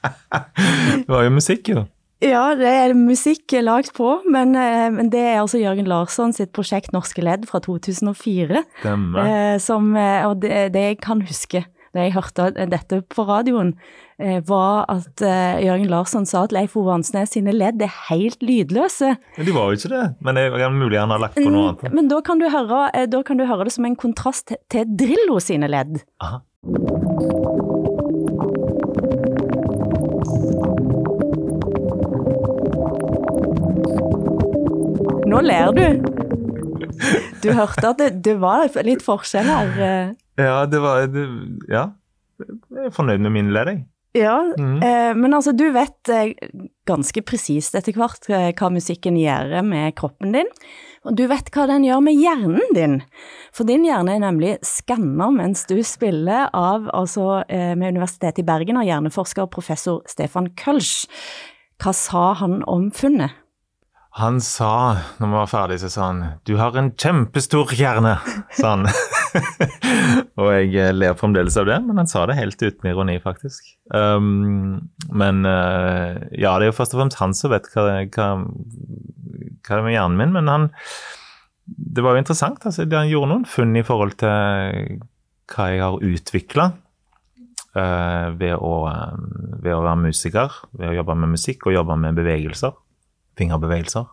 [1.01, 1.87] det var jo musikk, jo.
[2.21, 6.51] Ja, det er musikk lagt på, men, eh, men det er altså Jørgen Larsson sitt
[6.53, 8.61] prosjekt Norske Ledd fra 2004.
[8.83, 9.23] Stemmer.
[9.23, 13.73] Eh, som, eh, og det, det jeg kan huske da jeg hørte dette på radioen,
[14.21, 18.43] eh, var at eh, Jørgen Larsson sa at Leif Ove Ansnes sine ledd er helt
[18.45, 19.15] lydløse.
[19.37, 20.05] Men de var jo ikke det.
[20.25, 21.95] Men det er mulig han har lagt på noe annet.
[21.95, 25.39] Men da kan du høre, eh, kan du høre det som en kontrast til Drillo
[25.43, 26.03] sine ledd.
[26.21, 26.43] Aha.
[35.29, 35.85] Nå ler du.
[37.39, 40.17] Du hørte at det, det var litt forskjell her.
[40.39, 41.27] Ja, det var det,
[41.69, 41.89] Ja.
[42.39, 43.81] Jeg er fornøyd med min jeg.
[44.15, 44.77] Ja, mm.
[44.81, 46.31] eh, men altså du vet eh,
[46.87, 50.49] ganske presist etter hvert eh, hva musikken gjør med kroppen din,
[51.05, 52.95] og du vet hva den gjør med hjernen din.
[53.55, 58.47] For din hjerne er nemlig skanna mens du spiller av, altså eh, med Universitetet i
[58.47, 61.05] Bergen av hjerneforsker og professor Stefan Kölsch.
[61.79, 63.37] Hva sa han om funnet?
[64.17, 68.17] Han sa, når vi var ferdig, så sa han 'Du har en kjempestor hjerne',
[68.57, 68.87] sa han.
[70.39, 73.73] og jeg eh, ler fremdeles av det, men han sa det helt uten ironi, faktisk.
[73.93, 78.27] Um, men uh, ja, det er jo først og fremst han som vet hva, hva,
[78.43, 80.69] hva det er med hjernen min, men han
[81.69, 82.65] Det var jo interessant.
[82.65, 85.01] altså, Han gjorde noen funn i forhold til
[85.49, 86.71] hva jeg har utvikla
[87.73, 89.17] ved, å, eh,
[89.61, 92.73] ved å være musiker, ved å jobbe med musikk og jobbe med bevegelser
[93.39, 94.07] fingerbevegelser.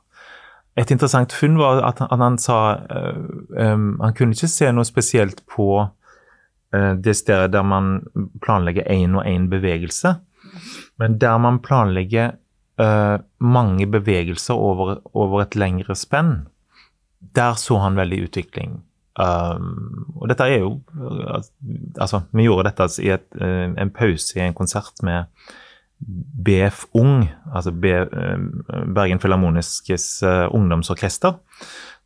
[0.77, 3.21] Et interessant funn var at han, at han sa uh,
[3.57, 5.89] um, Han kunne ikke se noe spesielt på uh,
[6.73, 8.01] det stedet der man
[8.43, 10.17] planlegger én og én bevegelse,
[10.99, 12.37] men der man planlegger
[12.81, 16.49] uh, mange bevegelser over, over, et lengre spenn,
[17.37, 18.81] der så han veldig utvikling.
[19.17, 20.75] Um, og dette er jo
[21.97, 25.25] Altså, vi gjorde dette i et, en pause i en konsert med
[26.45, 30.21] BF Ung, altså Bergen Filharmoniskes
[30.53, 31.39] ungdomsorkester.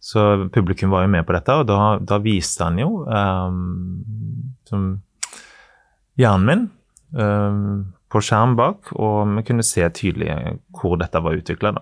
[0.00, 4.00] Så publikum var jo med på dette, og da, da viste han jo um,
[4.68, 4.86] som
[6.20, 6.62] hjernen min
[7.20, 10.32] um, på skjerm bak, og vi kunne se tydelig
[10.74, 11.74] hvor dette var utvikla.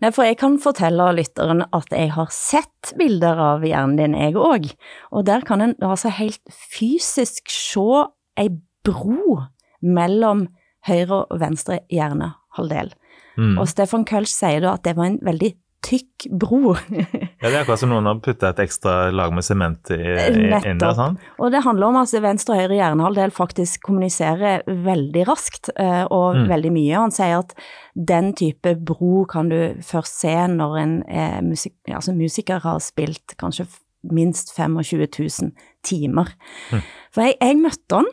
[0.00, 4.36] Nei, for jeg kan fortelle lytteren at jeg har sett bilder av hjernen din, jeg
[4.38, 4.70] òg.
[5.14, 8.04] Og der kan en altså helt fysisk se
[8.40, 8.48] ei
[8.86, 9.40] bro
[9.80, 10.46] mellom
[10.88, 12.92] høyre og venstre hjernehalvdel.
[13.40, 13.56] Mm.
[13.60, 15.52] Og Stefan Kölsch sier da at det var en veldig
[15.86, 16.76] tykk bro.
[17.40, 20.94] ja, Det er akkurat som noen har putta et ekstra lag med sement inn der.
[20.96, 21.18] sånn.
[21.40, 26.42] Og det handler om at venstre og høyre hjernehalvdel faktisk kommuniserer veldig raskt uh, og
[26.42, 26.48] mm.
[26.52, 26.96] veldig mye.
[27.06, 27.54] Han sier at
[27.94, 33.34] den type bro kan du først se når en eh, musik altså musiker har spilt
[33.40, 33.66] kanskje
[34.06, 35.50] minst 25 000
[35.84, 36.30] timer.
[36.70, 36.84] Mm.
[37.12, 38.10] For jeg, jeg møtte han.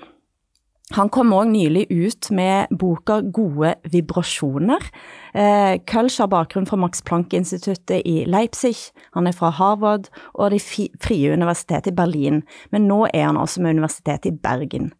[0.96, 4.86] Han kom òg nylig ut med boka Gode vibrasjoner.
[5.36, 8.78] Eh, Kölsch har bakgrunn fra Max Planck-instituttet i Leipzig,
[9.12, 13.62] han er fra Harvard og Det frie universitetet i Berlin, men nå er han også
[13.62, 14.94] med Universitetet i Bergen.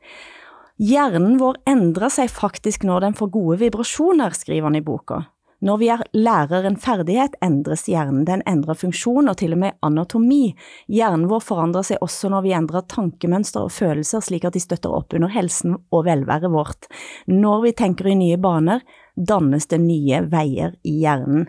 [0.78, 5.24] Hjernen vår endrer seg faktisk når den får gode vibrasjoner, skriver han i boka.
[5.66, 8.28] Når vi er lærer en ferdighet, endres hjernen.
[8.28, 10.52] Den endrer funksjon og til og med anatomi.
[10.86, 14.94] Hjernen vår forandrer seg også når vi endrer tankemønster og følelser slik at de støtter
[14.94, 16.86] opp under helsen og velværet vårt.
[17.26, 18.84] Når vi tenker i nye baner,
[19.18, 21.48] dannes det nye veier i hjernen.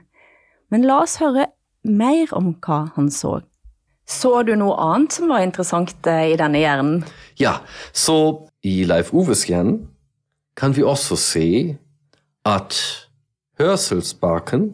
[0.73, 1.51] Men la oss høre
[1.85, 3.42] mer om hva han så.
[4.09, 7.03] Så du noe annet som var interessant i denne hjernen?
[7.37, 7.59] Ja,
[7.92, 9.83] så i Leif Oves hjerne
[10.57, 11.51] kan vi også se
[12.49, 12.81] at
[13.59, 14.68] hørselsbaken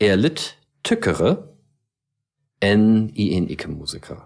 [0.00, 0.54] er litt
[0.86, 1.36] tykkere
[2.64, 4.18] enn i en ikke-musiker.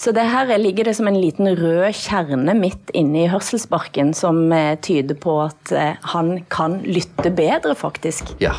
[0.00, 4.46] Så det her ligger det som en liten rød kjerne midt inne i hørselsbarken som
[4.54, 8.32] eh, tyder på at eh, han kan lytte bedre, faktisk.
[8.40, 8.54] Ja.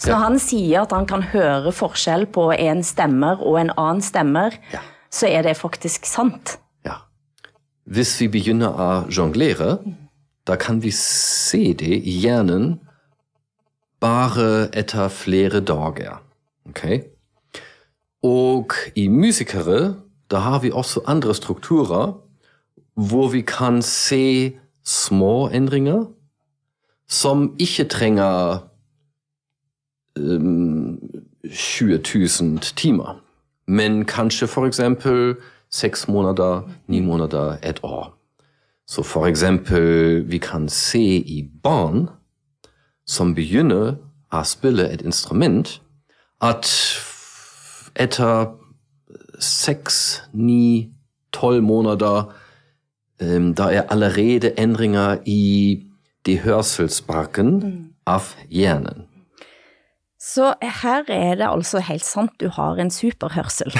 [0.00, 4.02] Så når han sier at han kan høre forskjell på en stemmer og en annen
[4.02, 4.80] stemmer, Ja.
[5.14, 6.56] så er det faktisk sant.
[6.84, 6.96] ja.
[7.86, 9.76] Hvis vi begynner å jonglere,
[10.48, 12.80] da kan vi se det i hjernen
[14.04, 16.20] bare etter flere dager.
[16.68, 16.84] Ok?
[18.22, 19.94] Og i musikere,
[20.30, 22.20] da har vi også andre strukturer
[22.94, 24.52] hvor vi kan se
[24.84, 26.04] små endringer
[27.08, 28.58] som ikke trenger
[30.20, 31.00] um,
[31.50, 32.00] 20
[32.40, 33.20] 000 timer,
[33.66, 35.36] men kanskje eksempel
[35.70, 38.18] seks måneder, ni måneder, et år.
[38.86, 42.08] Så eksempel, vi kan se i barn
[43.06, 43.96] som begynner
[44.34, 45.78] å spille et instrument,
[46.42, 46.68] at
[48.00, 48.50] etter
[49.38, 50.90] seks, ni,
[51.34, 52.28] tolv måneder
[53.22, 55.82] um, da er allerede endringer i
[56.26, 57.58] de hørselsbarken
[58.08, 59.06] av hjernen.
[60.24, 63.74] Så her er det altså helt sant, du har en superhørsel.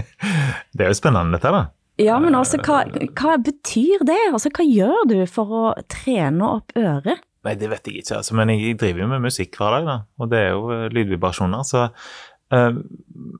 [0.74, 1.68] Det er jo spennende dette, da.
[2.02, 2.82] Ja, men altså, hva,
[3.18, 4.18] hva betyr det?
[4.30, 7.22] Altså, hva gjør du for å trene opp øret?
[7.48, 8.36] Nei, det vet jeg ikke, altså.
[8.36, 9.98] Men jeg driver jo med musikk hver dag, da.
[10.20, 11.86] Og det er jo eh, lydvibrasjoner, så
[12.52, 12.80] eh,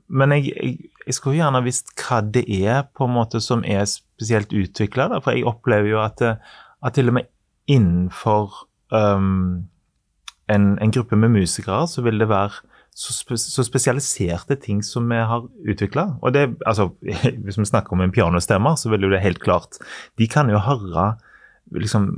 [0.09, 3.85] Men jeg, jeg, jeg skulle gjerne visst hva det er på en måte som er
[3.89, 7.29] spesielt utvikla, for jeg opplever jo at, eh, at til og med
[7.69, 9.69] innenfor um,
[10.49, 12.63] en, en, gruppe med musikere så vil det være
[12.97, 16.07] så, spe, så spesialiserte ting som vi har utvikla.
[16.25, 16.33] Og
[16.65, 16.89] altså,
[17.45, 19.77] hvis vi snakker om en pianostemmer, så vil jo det helt klart
[20.17, 21.11] De kan jo høre
[21.75, 22.09] liksom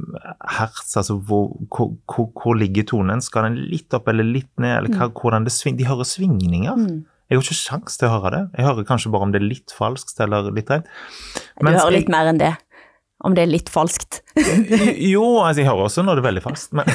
[0.57, 3.23] hertz, altså hvor, hvor, hvor, ligger tonen?
[3.23, 4.77] Skal den litt opp eller litt ned?
[4.77, 5.15] eller hva, mm.
[5.19, 6.77] hvordan det sving, De hører svingninger.
[6.77, 7.03] Mm.
[7.31, 8.41] Jeg har ikke sjans til å høre det.
[8.59, 10.89] Jeg hører kanskje bare om det er litt falskt eller litt rett.
[11.61, 12.55] Du hører litt mer enn det
[13.21, 14.21] om det er litt falskt.
[15.13, 16.89] jo, altså jeg hører også når det er veldig falskt, men,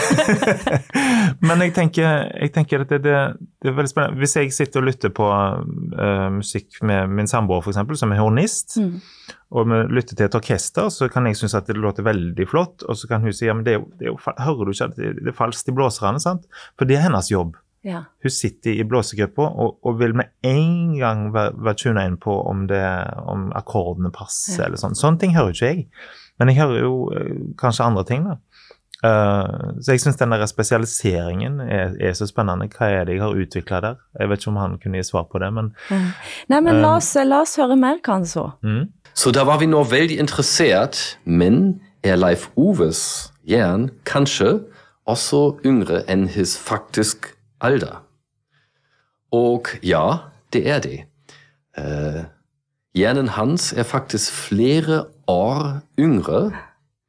[1.46, 3.20] men jeg, tenker, jeg tenker, at det, det,
[3.62, 4.20] det, er veldig spennende.
[4.22, 8.78] Hvis jeg sitter og lytter på uh, musikk med min samboer f.eks., som er hornist,
[8.82, 8.96] mm.
[9.54, 12.82] Og vi lytter til et orkester, så kan jeg synes at det låter veldig flott,
[12.82, 14.72] og så kan hun si ja, men det er jo, det er jo hører du
[14.72, 16.48] ikke at det, er falskt i blåserne, sant?
[16.74, 17.54] For det er hennes jobb.
[17.86, 18.02] Ja.
[18.22, 22.34] Hun sitter i blåsegruppa og, og, vil med en gang være, være tuna inn på
[22.50, 22.82] om, det,
[23.22, 24.66] om akkordene passer, ja.
[24.66, 24.98] eller sånn.
[24.98, 25.86] Sånne ting hører ikke jeg.
[26.40, 28.40] Men jeg hører jo uh, kanskje andre ting, da.
[29.04, 32.66] Uh, så jeg syns den der spesialiseringen er, er, så spennende.
[32.72, 33.98] Hva er det jeg har utvikla der?
[34.18, 37.12] Jeg vet ikke om han kunne gi svar på det, men Nei, men la oss,
[37.22, 38.48] la oss høre mer, hva han så.
[38.66, 38.88] Mm.
[39.16, 44.58] Så da var vi nå veldig interessert, men er Leif Oves jern kanskje
[45.08, 47.30] også yngre enn his faktisk
[47.64, 48.02] alder.
[49.32, 50.98] Og ja, det er det.
[52.96, 56.50] Hjernen hans er faktisk flere år yngre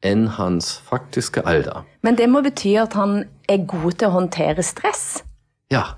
[0.06, 1.84] enn hans faktiske alder.
[2.04, 5.24] Men det må bety at han er god til å håndtere stress?
[5.72, 5.98] Ja.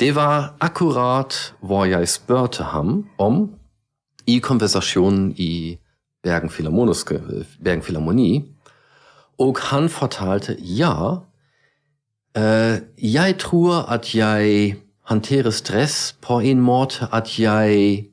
[0.00, 3.44] Det var akkurat hva jeg spurte ham om
[4.26, 5.78] i konversasjonen i
[6.22, 8.44] Bergen, Bergen Philharmoni.
[9.38, 11.16] Og han fortalte ja,
[12.38, 18.04] Uh, jeg tror at jeg håndterer stress på en måte at jeg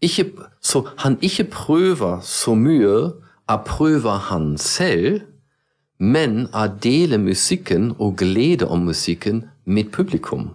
[0.00, 3.12] ikke Så han ikke prøver så mye
[3.48, 5.20] å prøve han selv,
[6.00, 10.54] men å dele musikken og glede om musikken med publikum.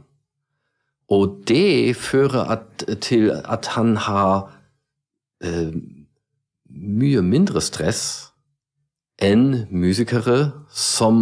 [1.10, 4.50] Og det fører at, til at han har
[5.46, 5.72] uh,
[6.70, 8.04] mye mindre stress
[9.20, 11.18] enn musikere som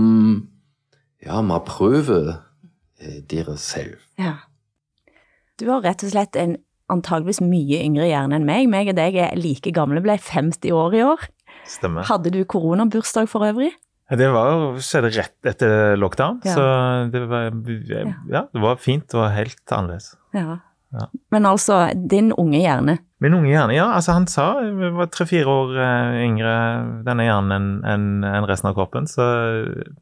[1.23, 2.19] ja, må prøve
[3.01, 3.97] eh, dere selv.
[4.21, 4.36] Ja.
[5.58, 6.60] Du har rett og slett en
[6.93, 8.69] antageligvis mye yngre hjerne enn meg.
[8.71, 11.25] Meg og deg er like gamle, ble 50 år i år.
[11.67, 12.06] Stemmer.
[12.08, 13.73] Hadde du koronabursdag for øvrig?
[14.08, 16.53] Det var, skjedde rett etter lockdown, ja.
[16.56, 16.67] så
[17.12, 17.49] det var,
[18.32, 20.13] ja, det var fint og helt annerledes.
[20.32, 20.62] Ja.
[20.95, 21.08] Ja.
[21.32, 22.97] Men altså, din unge hjerne?
[23.19, 23.88] Min unge hjerne, ja.
[23.97, 26.54] altså Han sa jeg var tre-fire år uh, yngre
[27.08, 29.26] denne hjernen enn en, en resten av kroppen, så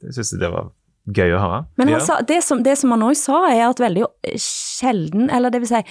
[0.03, 0.73] jeg syns det var
[1.05, 1.57] Gøy å høre.
[1.77, 1.99] Men ja.
[2.01, 4.07] sa, det, som, det som han òg sa, er at veldig
[4.41, 5.83] sjelden, eller det vil si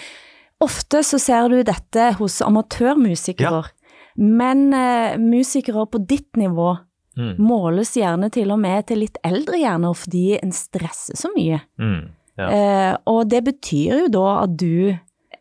[0.64, 4.02] Ofte så ser du dette hos amatørmusikere, ja.
[4.16, 6.72] men uh, musikere på ditt nivå
[7.18, 7.34] mm.
[7.42, 11.58] måles gjerne til og med til litt eldre hjerner fordi en stresser så mye.
[11.82, 12.04] Mm.
[12.40, 12.46] Ja.
[12.50, 14.94] Uh, og det betyr jo da at du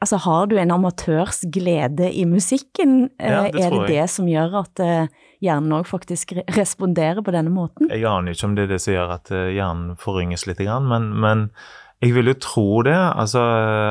[0.04, 3.06] Altså, har du en amatørs glede i musikken?
[3.24, 5.06] Ja, det er det det som gjør at uh,
[5.40, 7.88] hjernen òg faktisk responderer på denne måten?
[7.88, 11.08] Jeg aner ikke om det er det som gjør at uh, hjernen forynges litt, men,
[11.24, 11.46] men,
[12.04, 12.98] jeg vil jo tro det.
[12.98, 13.40] Altså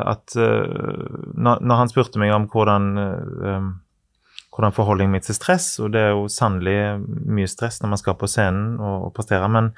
[0.05, 3.71] at når, han spurte meg om hvordan um,
[4.53, 6.77] hvordan forholdningen mitt til stress, og det er jo sannelig
[7.09, 9.73] mye stress når man skal på scenen og prestere, men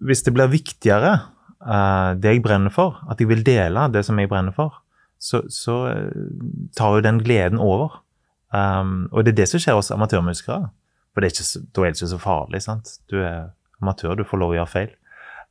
[0.00, 1.18] hvis det blir viktigere,
[1.60, 4.78] det jeg brenner for, at jeg vil dele det som jeg brenner for,
[5.20, 6.12] så, så eh,
[6.76, 8.00] tar jo den gleden over.
[8.50, 10.70] Um, og det er det som skjer hos amatørmusikere.
[11.12, 12.62] For er ikke, da er det ikke så farlig.
[12.64, 12.94] sant?
[13.10, 14.96] Du er amatør, du får lov å gjøre feil.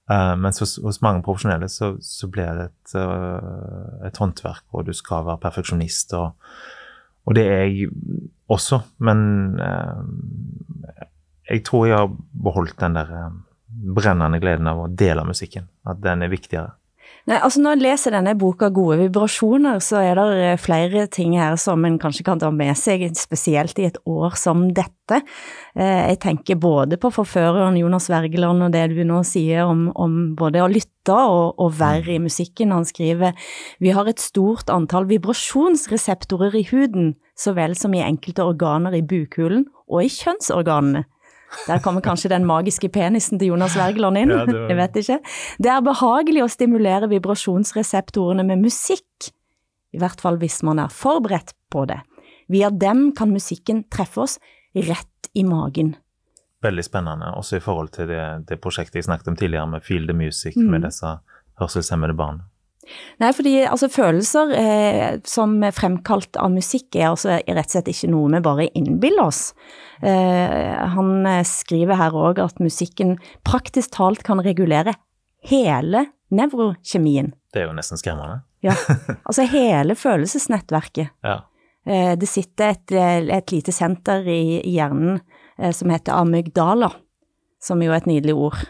[0.09, 4.87] Uh, mens hos, hos, mange profesjonelle så, så blir det et, uh, et, håndverk, og
[4.87, 6.17] du skal være perfeksjonist.
[6.17, 6.49] Og,
[7.29, 7.91] og det er jeg
[8.49, 9.21] også, men
[9.61, 10.01] uh,
[11.45, 13.13] jeg tror jeg har beholdt den der
[13.69, 15.69] brennende gleden av å dele musikken.
[15.87, 16.75] At den er viktigere.
[17.27, 21.35] Nei, altså Når jeg leser denne boka Gode vibrasjoner, så er det eh, flere ting
[21.37, 25.19] her som en kanskje kan ta med seg, spesielt i et år som dette.
[25.75, 30.17] Eh, jeg tenker både på forføreren Jonas Wergeland og det du nå sier om, om
[30.39, 32.73] både å lytte og, og være i musikken.
[32.73, 33.37] Han skriver
[33.83, 39.05] vi har et stort antall vibrasjonsreseptorer i huden, så vel som i enkelte organer i
[39.05, 41.05] bukhulen og i kjønnsorganene.
[41.67, 45.19] Der kommer kanskje den magiske penisen til Jonas Wergeland inn, Ja, var- jeg vet ikke.
[45.59, 49.31] Det er behagelig å stimulere vibrasjonsreseptorene med musikk,
[49.93, 51.99] i hvert fall hvis man er forberedt på det.
[52.49, 54.39] Via dem kan musikken treffe oss
[54.75, 55.95] rett i magen.
[56.63, 60.05] Veldig spennende, også i forhold til det, det prosjektet jeg snakket om tidligere, med Feel
[60.07, 60.69] the Music, Mm.
[60.71, 61.19] med disse
[61.59, 62.41] hørselshemmede barna.
[63.21, 67.91] Nei, fordi altså, følelser eh, som er fremkalt av musikk er altså rett og slett
[67.91, 69.41] ikke noe vi bare innbiller oss.
[70.01, 74.95] Eh, han eh, skriver her òg at musikken praktisk talt kan regulere
[75.49, 77.33] hele nevrokjemien.
[77.53, 78.41] Det er jo nesten skremmende.
[78.65, 78.73] Ja,
[79.27, 81.13] altså hele følelsesnettverket.
[81.23, 81.37] Ja.
[81.87, 85.19] Eh, det sitter et, eh, et lite senter i, i hjernen
[85.59, 86.89] eh, som heter amygdala,
[87.63, 88.65] som jo er et nydelig ord,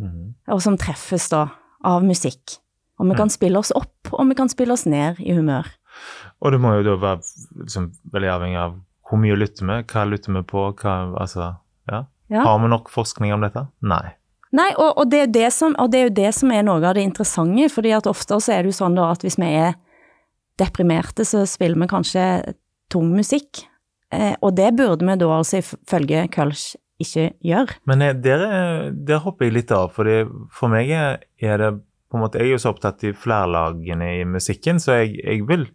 [0.00, 0.30] Mhm.
[0.48, 1.42] og som treffes da
[1.84, 2.54] av musikk.
[3.00, 5.66] Og vi kan spille oss opp, og vi kan spille oss ned i humør.
[6.44, 7.20] Og det må jo da være
[7.64, 8.78] liksom, veldig avhengig av
[9.10, 11.48] hvor mye lytter vi, hva lytter vi på, hva Altså,
[11.90, 12.04] ja.
[12.30, 12.44] Ja.
[12.46, 13.64] Har vi nok forskning om dette?
[13.82, 14.12] Nei.
[14.54, 16.78] Nei, og, og, det er det som, og det er jo det som er noe
[16.82, 19.48] av det interessante, fordi at ofte så er det jo sånn da at hvis vi
[19.58, 19.74] er
[20.60, 22.24] deprimerte, så spiller vi kanskje
[22.92, 23.64] tung musikk.
[24.12, 27.76] Eh, og det burde vi da altså ifølge Kölsch ikke gjøre.
[27.88, 30.06] Men eh, der, er- der hopper jeg litt av, for
[30.54, 31.70] for meg er det
[32.10, 35.46] på en måte, Jeg er jo så opptatt i flerlagene i musikken, så jeg, jeg
[35.48, 35.68] vil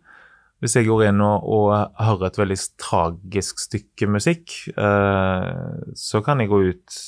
[0.64, 5.50] Hvis jeg går inn og, og hører et veldig tragisk stykke musikk, eh,
[6.00, 7.00] så kan jeg gå ut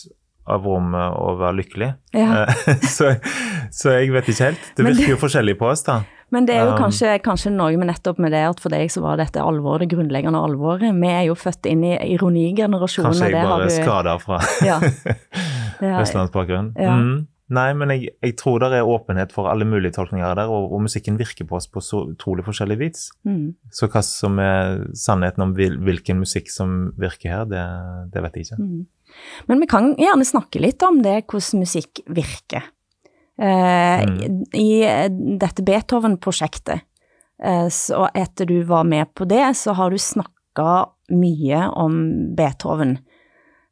[0.47, 1.87] av rommet og være lykkelig.
[2.15, 2.43] Ja.
[2.43, 3.13] Eh, så,
[3.73, 4.67] så jeg vet ikke helt.
[4.77, 6.01] Det virker jo forskjellig på oss, da.
[6.35, 8.91] Men det er jo Um, kanskje, kanskje noe med nettopp med det at for deg
[8.91, 10.91] så var dette alvor, det grunnleggende alvoret.
[10.91, 14.79] Vi er jo født inn i ironigenerasjonen, Kanskje jeg det bare du skader fra Ja.
[15.77, 16.03] Er.
[16.75, 16.95] Ja.
[16.97, 17.27] Mm.
[17.53, 20.81] Nei, men jeg, jeg tror det er åpenhet for alle mulige tolkninger der, og, og
[20.83, 23.05] musikken virker på oss på så utrolig forskjellig vis.
[23.27, 23.45] mm.
[23.71, 27.63] Så hva som er sannheten om vil, hvilken musikk som virker her, det,
[28.11, 28.59] det vet jeg ikke.
[28.59, 28.81] Mm.
[29.47, 32.67] Men vi kan gjerne snakke litt om det, hvordan musikk virker.
[33.37, 34.43] Eh, Mm.
[34.53, 36.81] I eh, dette Beethoven-prosjektet,
[37.43, 42.97] eh, så etter du var med på det, så har du snakka mye om Beethoven.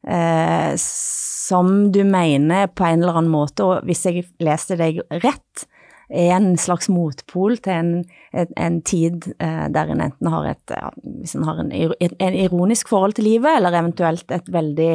[0.06, 5.66] Eh, som du mener på en eller annen måte, og hvis jeg leste deg rett,
[6.06, 7.90] er en slags motpol til en,
[8.30, 12.92] en, en tid eh, der en enten har et, ja, hvis en har en, ironisk
[12.92, 14.92] forhold til livet, eller eventuelt et veldig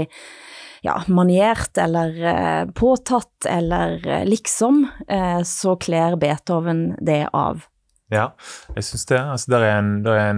[0.82, 7.68] ja, maniert eller eh, påtatt eller eh, liksom, eh, så kler Beethoven det av.
[8.12, 8.32] Ja,
[8.76, 9.20] jeg syns det.
[9.20, 10.32] Altså, det er, en, der er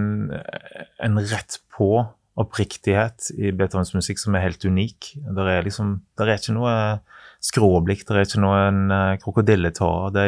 [1.02, 2.04] en rett på
[2.40, 5.12] oppriktighet i Beethovens musikk som er helt unik.
[5.22, 6.74] Det er liksom, der er ikke noe
[7.44, 10.14] skråblikk, det er ikke noen uh, krokodilletårer.
[10.16, 10.24] Det,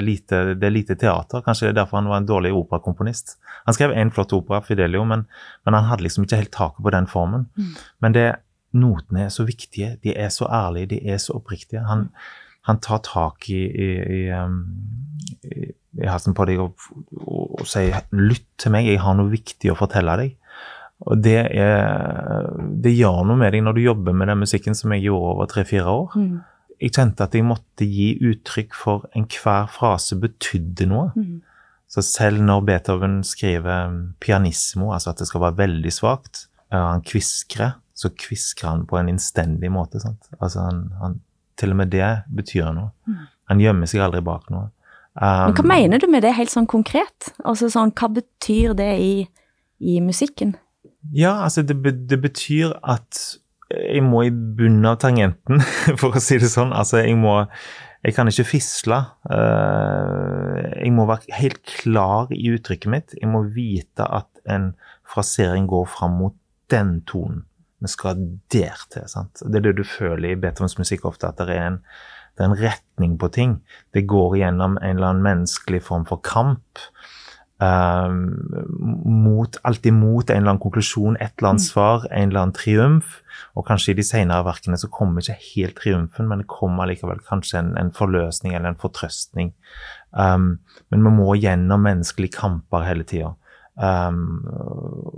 [0.60, 1.42] det er lite teater.
[1.42, 3.38] Kanskje det er derfor han var en dårlig operakomponist.
[3.66, 5.24] Han skrev én flott opera, Fidelio, men,
[5.66, 7.48] men han hadde liksom ikke helt taket på den formen.
[8.04, 8.26] Men det,
[8.76, 11.84] notene er så viktige, de er så ærlige, de er så oppriktige.
[11.88, 12.08] Han,
[12.68, 14.60] han tar tak i, i, i, um,
[15.44, 15.70] i,
[16.02, 19.72] i halsen på deg og, og, og sier 'lytt til meg, jeg har noe viktig
[19.72, 20.36] å fortelle deg'.
[21.04, 22.46] Og det, er,
[22.82, 25.50] det gjør noe med deg når du jobber med den musikken som jeg gjorde over
[25.50, 26.14] tre-fire år.
[26.16, 26.38] Mm.
[26.80, 31.10] Jeg kjente at jeg måtte gi uttrykk for enhver frase betydde noe.
[31.16, 31.36] Mm.
[31.92, 36.80] Så selv når Beethoven skriver um, pianissimo, altså at det skal være veldig svakt, og
[36.80, 40.00] han kviskrer, så kviskrer han på en innstendig måte.
[40.02, 40.28] Sant?
[40.40, 41.20] Altså han, han,
[41.56, 42.90] til og med det betyr noe.
[43.48, 44.68] Han gjemmer seg aldri bak noe.
[45.16, 47.30] Um, Men hva mener du med det helt sånn konkret?
[47.46, 49.14] Altså sånn, hva betyr det i,
[49.80, 50.56] i musikken?
[51.14, 51.76] Ja, altså det,
[52.10, 53.38] det betyr at
[53.70, 55.62] jeg må i bunnen av tangenten,
[56.00, 56.74] for å si det sånn.
[56.76, 57.42] Altså jeg må
[58.06, 59.00] Jeg kan ikke fisle.
[59.34, 63.14] Eh, jeg må være helt klar i uttrykket mitt.
[63.18, 64.68] Jeg må vite at en
[65.10, 66.36] frasering går fram mot
[66.70, 67.42] den tonen.
[67.82, 68.20] Vi skal
[68.52, 69.08] der til.
[69.10, 69.42] sant?
[69.42, 71.80] Det er det du føler i Beethovens musikk ofte, at det er en,
[72.36, 73.58] det er en retning på ting.
[73.90, 76.78] Det går gjennom en eller annen menneskelig form for kamp.
[77.56, 78.36] Um,
[79.04, 83.22] mot, alltid mot en eller annen konklusjon, et eller annet svar, en eller annen triumf.
[83.56, 87.22] Og kanskje i de senere verkene så kommer ikke helt triumfen, men det kommer likevel
[87.24, 89.54] kanskje en, en forløsning eller en fortrøstning.
[90.12, 90.58] Um,
[90.92, 93.32] men vi må gjennom menneskelige kamper hele tida.
[93.76, 94.44] Um,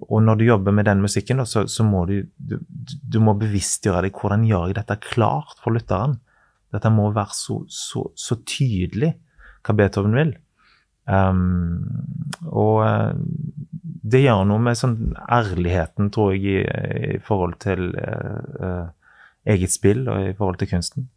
[0.06, 2.58] og når du jobber med den musikken, så, så må du, du,
[3.02, 6.20] du må bevisstgjøre deg hvordan gjør jeg dette klart for lytteren.
[6.74, 9.16] Dette må være så, så, så tydelig
[9.66, 10.36] hva Beethoven vil.
[11.08, 12.04] Um,
[12.44, 13.12] og eh,
[14.08, 19.14] det gjør noe med sånn ærligheten, tror jeg, i, i forhold til uh, uh,
[19.48, 21.08] eget spill og i forhold til kunsten.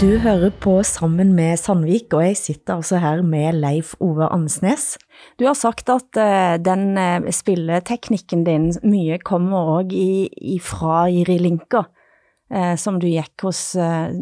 [0.00, 4.94] Du hører på Sammen med Sandvik, og jeg sitter altså her med Leif Ove Ansnes.
[5.36, 6.96] Du har sagt at uh, den
[7.32, 11.84] spilleteknikken din mye kommer også fra Jiri Linka,
[12.52, 13.64] uh, som du gikk hos,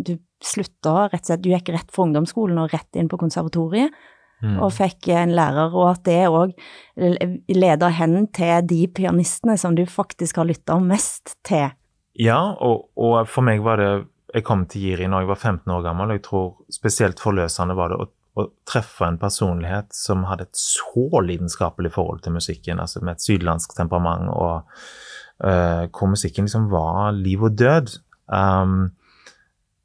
[0.06, 3.94] du slutta rett og slett, du gikk rett fra ungdomsskolen og rett inn på konservatoriet,
[4.42, 4.58] mm.
[4.62, 7.24] og fikk en lærer, og at det også
[7.54, 11.72] leder hen til de pianistene som du faktisk har lyttet mest til.
[12.18, 13.90] Ja, og, og for meg var det
[14.34, 17.76] jeg kom til Jiri når jeg var 15 år gammel, og jeg tror spesielt forløsende
[17.78, 18.08] var det å,
[18.38, 23.24] å treffe en personlighet som hadde et så lidenskapelig forhold til musikken, altså med et
[23.24, 24.68] sydlandsk temperament, og
[25.46, 27.94] uh, hvor musikken liksom var liv og død.
[28.28, 28.90] Um,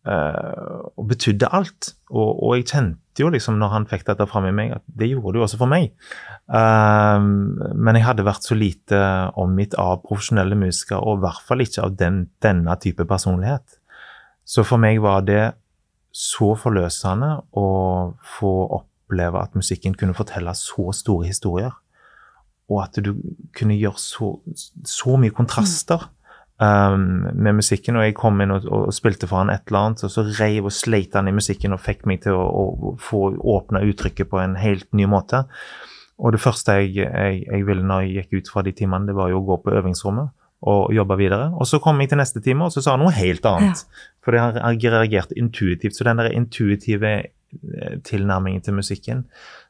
[0.03, 1.93] og betydde alt.
[2.11, 5.11] Og, og, jeg kjente jo liksom når han fikk dette fram i meg, at det
[5.11, 5.93] gjorde det jo også for meg.
[6.47, 8.99] Um, men jeg hadde vært så lite
[9.39, 13.79] omgitt av profesjonelle musikere, og i hvert fall ikke av den, denne type personlighet.
[14.43, 15.43] Så for meg var det
[16.13, 17.69] så forløsende å
[18.35, 21.73] få oppleve at musikken kunne fortelle så store historier.
[22.71, 23.15] Og at du
[23.55, 24.35] kunne gjøre så,
[24.87, 26.05] så mye kontraster
[26.63, 27.97] um, med musikken.
[27.99, 30.69] Og jeg kom inn og, og, spilte for han et eller annet, og så reiv
[30.69, 34.39] og sleit han i musikken og fikk meg til å, å få åpna uttrykket på
[34.43, 35.43] en helt ny måte.
[36.23, 39.17] Og det første jeg, jeg, jeg ville når jeg gikk ut fra de timene, det
[39.17, 40.31] var jo å gå på øvingsrommet
[40.63, 41.49] og jobbe videre.
[41.59, 43.83] Og så kom jeg til neste time, og så sa han noe helt annet.
[43.83, 44.11] Ja.
[44.23, 45.97] Fordi han reagerte intuitivt.
[45.97, 49.25] Så den der intuitive eh, tilnærmingen til musikken,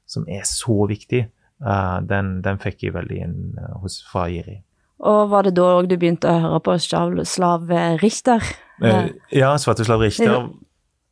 [0.05, 1.23] som er så viktig,
[1.65, 4.59] uh, den, den, fikk jeg veldig inn uh, hos, fra Jiri.
[5.04, 8.43] Og var det da òg du begynte å høre på Slav Richter?
[8.84, 10.47] Uh, ja, Svatoslav Richter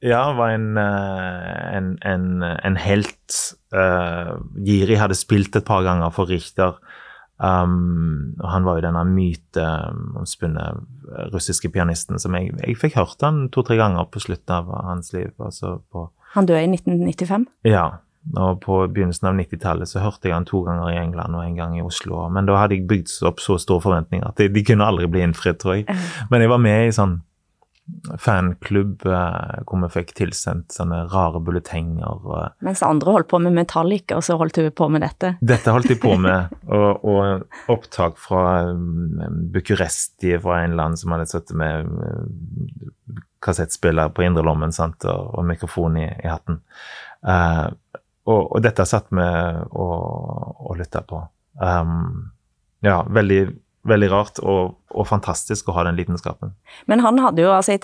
[0.02, 0.22] ja.
[0.38, 3.42] var en, en, en, en helt.
[4.66, 6.80] Jiri hadde spilt et par ganger for Richter.
[7.42, 10.66] Um, og han var jo denne myteomspunne
[11.34, 15.32] russiske pianisten som jeg, jeg fikk hørt han to-tre ganger på slutten av hans liv.
[15.42, 17.48] Altså på, han døde i 1995?
[17.66, 17.88] Ja.
[18.38, 21.58] Og på begynnelsen av 90-tallet så hørte jeg han to ganger i England og en
[21.58, 22.28] gang i Oslo.
[22.30, 25.26] Men da hadde jeg bygd opp så store forventninger at de, de kunne aldri bli
[25.26, 26.00] innfridd, tror jeg.
[26.32, 27.20] Men jeg var med i sånn
[28.22, 32.28] fanklubb eh, hvor vi fikk tilsendt sånne rare bulletenger.
[32.64, 35.34] Mens andre holdt på med Metallica, så holdt du på med dette?
[35.42, 39.20] Dette holdt jeg på med, og, og opptak fra um,
[39.52, 45.48] Bucuresti fra en land som hadde sittet med um, kassettspiller på indrelommen sant, og, og
[45.50, 46.62] mikrofon i, i hatten.
[47.26, 47.74] Uh,
[48.32, 51.20] og, og, dette satt vi og, og lytta på.
[51.62, 52.32] Um,
[52.86, 53.44] ja, veldig
[53.88, 56.54] veldig rart og, og, fantastisk å ha den lidenskapen.
[56.90, 57.78] Men han hadde jo, altså,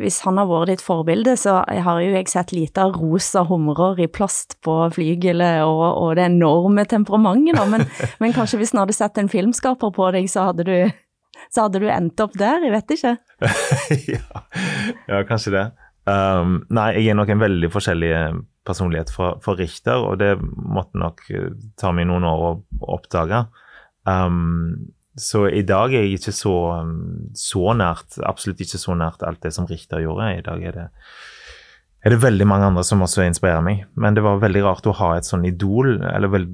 [0.00, 4.00] hvis han har vært ditt forbilde, så har jo jeg sett lite av rosa humrer
[4.04, 7.66] i plast på flygelet og, og det enorme temperamentet, da.
[7.68, 7.86] Men,
[8.22, 10.76] men, kanskje hvis han hadde sett en filmskaper på deg, så hadde du,
[11.52, 13.14] så hadde du endt opp der, jeg vet ikke.
[14.14, 14.44] ja.
[15.10, 15.68] ja, kanskje det.
[16.08, 18.12] Um, nei, jeg er nok en veldig forskjellig
[18.64, 21.24] personlighet for, for Richter, og det måtte nok
[21.80, 22.52] ta meg noen år å
[22.96, 23.44] oppdage.
[24.04, 29.22] Um, så i dag er jeg ikke så, um, så, nært, absolutt ikke så nært
[29.26, 30.32] alt det som Richter gjorde.
[30.40, 30.88] I dag er det,
[32.04, 33.84] er det veldig mange andre som også inspirerer meg.
[33.94, 36.00] Men det var veldig rart å ha et sånn idol.
[36.10, 36.48] eller vel,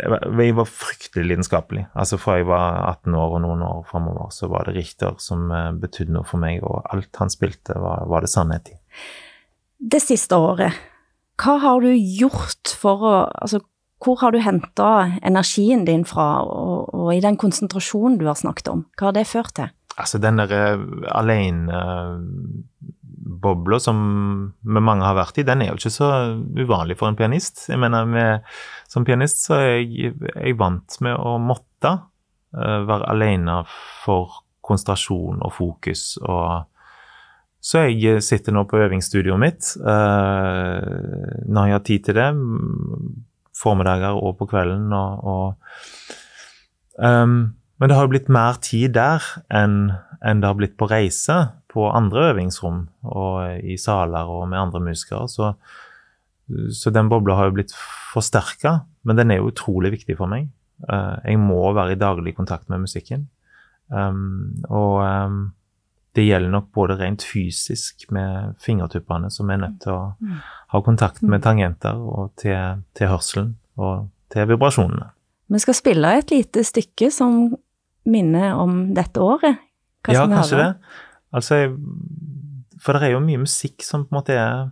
[0.00, 1.86] Jeg var fryktelig lidenskapelig.
[1.94, 5.50] Altså Fra jeg var 18 år og noen år framover, så var det Richter som
[5.52, 8.80] uh, betydde noe for meg, og alt han spilte, var, var det sannhet i.
[9.78, 10.72] Det siste året,
[11.42, 13.60] hva har du gjort for å altså,
[14.04, 18.68] hvor har du henta energien din fra, og, og, i den konsentrasjonen du har snakket
[18.72, 18.84] om?
[18.96, 19.68] Hva har det ført til?
[19.96, 20.82] Altså, den derre uh,
[21.16, 23.96] alene-bobla uh, som
[24.60, 26.08] vi mange har vært i, den er jo ikke så
[26.60, 27.64] uvanlig for en pianist.
[27.70, 28.44] Jeg mener, med,
[28.92, 33.64] Som pianist så er jeg, jeg vant med å måtte uh, være alene
[34.04, 36.18] for konsentrasjon og fokus.
[36.20, 36.68] og
[37.66, 40.78] så jeg sitter nå på øvingsstudioet mitt uh,
[41.50, 42.28] når jeg har tid til det
[43.56, 44.92] formiddager og på kvelden.
[44.94, 49.90] Og, og um, men det har jo blitt mer tid der enn,
[50.22, 51.40] enn det har blitt på reise
[51.72, 55.26] på andre øvingsrom og i saler og med andre musikere.
[55.28, 55.50] Så,
[56.72, 57.74] så den bobla har jo blitt
[58.12, 60.48] forsterka, men den er jo utrolig viktig for meg.
[60.86, 63.26] Jeg må være i daglig kontakt med musikken.
[63.92, 65.42] Um, og um,
[66.16, 70.38] det gjelder nok både rent fysisk med fingertuppene, som er nødt til å mm.
[70.72, 71.44] ha kontakt med mm.
[71.44, 75.10] tangenter, og til, til hørselen og til vibrasjonene.
[75.52, 77.54] Vi skal spille et lite stykke som
[78.08, 79.60] minner om dette året.
[80.06, 80.70] Hva ja, kanskje det.
[81.36, 81.60] Altså,
[82.82, 84.70] for det er jo mye musikk som på en måte er,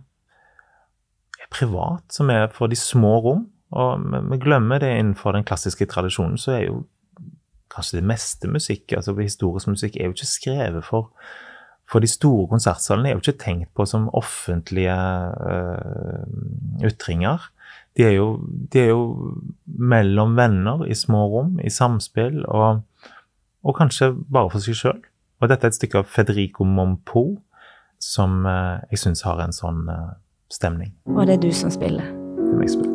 [1.39, 3.45] er privat, som er for de små rom.
[3.75, 6.83] Og vi glemmer det innenfor den klassiske tradisjonen, så er jo
[7.75, 11.11] kanskje det meste musikk, altså historisk musikk, er jo ikke skrevet for,
[11.85, 16.23] For de store konsertsalene er jo ikke tenkt på som offentlige uh,
[16.81, 17.43] ytringer.
[17.93, 18.39] De er, jo,
[18.73, 22.81] de er, jo, mellom venner, i små rom, i samspill, og,
[23.61, 25.05] og kanskje bare for seg sjøl.
[25.41, 27.27] Og dette er et stykke av Federico Mompo
[28.01, 30.17] som uh, jeg syns har en sånn uh,
[30.49, 30.95] stemning.
[31.13, 32.11] Og det er du som spiller?
[32.41, 32.94] Det er meg som spiller.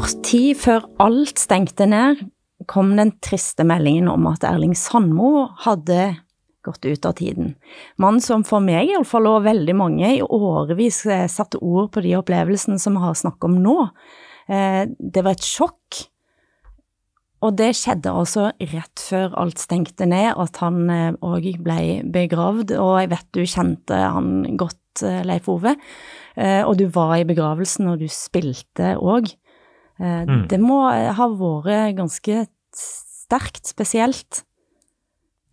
[0.00, 2.22] Kort tid før alt stengte ned,
[2.70, 6.14] kom den triste meldingen om at Erling Sandmo hadde
[6.64, 7.50] gått ut av tiden.
[8.00, 12.14] Mannen som for meg iallfall og veldig mange i årevis eh, satte ord på de
[12.16, 13.74] opplevelsene som vi har snakket om nå.
[14.48, 16.00] Eh, det var et sjokk.
[17.44, 20.80] Og det skjedde altså rett før alt stengte ned, at han
[21.20, 21.78] òg eh, ble
[22.08, 22.72] begravd.
[22.80, 25.76] Og jeg vet du kjente han godt, Leif Ove.
[26.40, 29.28] Og du var i begravelsen, og du spilte òg.
[30.00, 30.46] Mm.
[30.48, 34.44] Det må ha vært ganske sterkt, spesielt.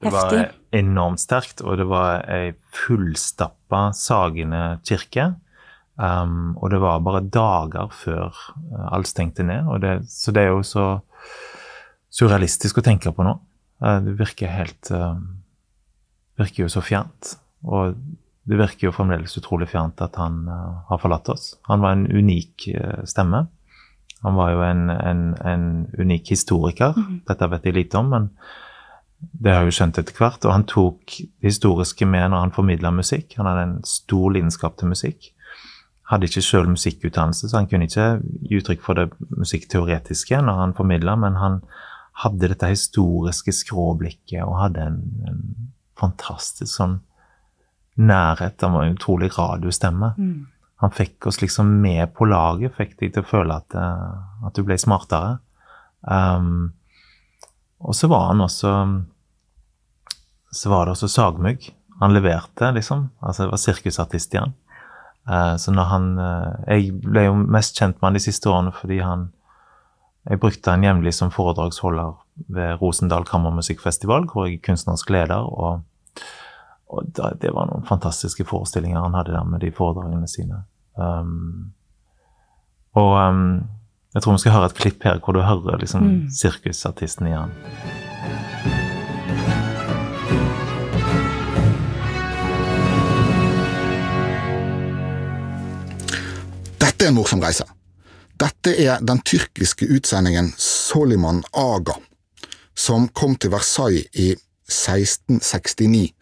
[0.04, 0.12] Heftig.
[0.14, 5.32] Det var enormt sterkt, og det var ei fullstappa sagende kirke.
[5.98, 9.66] Um, og det var bare dager før uh, alt stengte ned.
[9.82, 10.86] Det, så det er jo så
[12.14, 13.34] surrealistisk å tenke på nå.
[13.82, 15.18] Uh, det virker helt uh,
[16.38, 17.32] Virker jo så fjernt.
[17.66, 17.96] Og
[18.46, 21.48] det virker jo fremdeles utrolig fjernt at han har forlatt oss.
[21.66, 22.68] Han var en unik
[23.10, 23.40] stemme.
[24.26, 25.68] Han var jo en, en, en
[26.00, 26.96] unik historiker.
[26.98, 27.20] Mm.
[27.28, 28.30] Dette vet jeg lite om, men
[29.18, 30.46] det har jeg jo skjønt etter hvert.
[30.46, 33.38] Og han tok det historiske med når han formidla musikk.
[33.38, 35.32] Han hadde en stor lidenskap til musikk.
[36.08, 38.08] Hadde ikke sjøl musikkutdannelse, så han kunne ikke
[38.48, 41.60] gi uttrykk for det musikkteoretiske når han formidla, men han
[42.24, 45.42] hadde dette historiske skråblikket og hadde en, en
[46.00, 47.02] fantastisk sånn
[48.00, 48.56] nærhet.
[48.64, 50.16] Han var en utrolig radiostemme.
[50.18, 50.46] Mm
[50.78, 54.58] han fikk oss liksom med på laget, fikk deg til å føle at, eh, at
[54.58, 55.40] du ble smartere.
[56.02, 56.74] Um,
[57.82, 58.72] og så var han også
[60.54, 61.66] Så var det også sagmugg.
[62.00, 63.10] Han leverte, liksom.
[63.20, 64.54] Altså, det var sirkusartist igjen.
[65.28, 68.72] Uh, så når han uh, Jeg ble jo mest kjent med han de siste årene
[68.72, 69.26] fordi han
[70.30, 72.16] Jeg brukte han jevnlig som foredragsholder
[72.54, 75.42] ved Rosendal Kammermusikkfestival, hvor jeg er kunstnerisk leder.
[75.42, 75.82] og
[76.88, 80.64] og da, det var noen fantastiske forestillinger han hadde der med de foredragene sine.
[80.96, 81.74] Um,
[82.96, 83.42] og um,
[84.16, 86.22] jeg tror vi skal høre et klipp her hvor du hører liksom mm.
[86.34, 87.52] sirkusartisten i han.
[96.80, 97.68] Dette er en morsom reise.
[98.38, 102.00] Dette er den tyrkiske utsendingen Soliman Aga,
[102.78, 104.32] som kom til Versailles i
[104.70, 106.14] 1669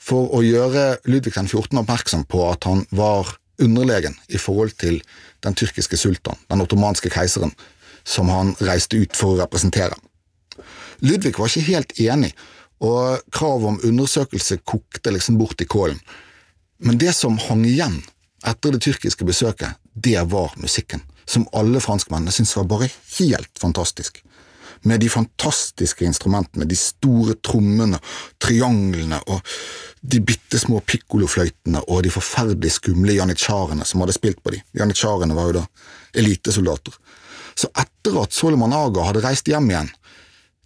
[0.00, 1.82] for å gjøre Ludvig den 14.
[1.82, 5.00] oppmerksom på at han var underlegen i forhold til
[5.44, 7.52] den tyrkiske sultan, den ottomanske keiseren,
[8.04, 9.96] som han reiste ut for å representere.
[11.04, 12.32] Ludvig var ikke helt enig,
[12.80, 16.00] og kravet om undersøkelse kokte liksom bort i kålen.
[16.80, 17.98] Men det som hang igjen
[18.48, 22.88] etter det tyrkiske besøket, det var musikken, som alle franskmennene syntes var bare
[23.18, 24.22] helt fantastisk.
[24.88, 27.98] Med de fantastiske instrumentene, de store trommene,
[28.40, 29.40] trianglene og
[30.00, 34.62] de bitte små pikkolofløytene og de forferdelig skumle janitsjarene som hadde spilt på de.
[34.80, 35.64] Janitsjarene var jo da
[36.20, 36.96] elitesoldater.
[37.58, 39.90] Så etter at Solomon Aga hadde reist hjem igjen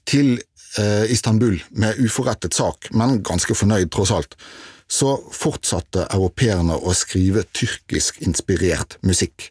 [0.06, 0.36] til
[0.78, 4.38] eh, Istanbul med uforrettet sak, men ganske fornøyd tross alt,
[4.90, 9.48] så fortsatte europeerne å skrive tyrkisk inspirert musikk.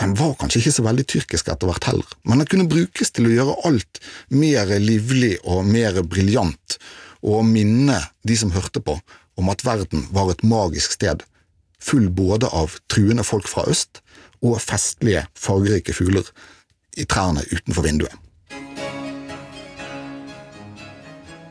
[0.00, 3.28] Den var kanskje ikke så veldig tyrkisk etter hvert heller, men den kunne brukes til
[3.28, 4.00] å gjøre alt
[4.34, 6.78] mer livlig og mer briljant,
[7.22, 8.98] og minne de som hørte på
[9.38, 11.22] om at verden var et magisk sted,
[11.78, 14.02] full både av truende folk fra øst
[14.42, 16.26] og festlige, fargerike fugler
[16.98, 18.18] i trærne utenfor vinduet.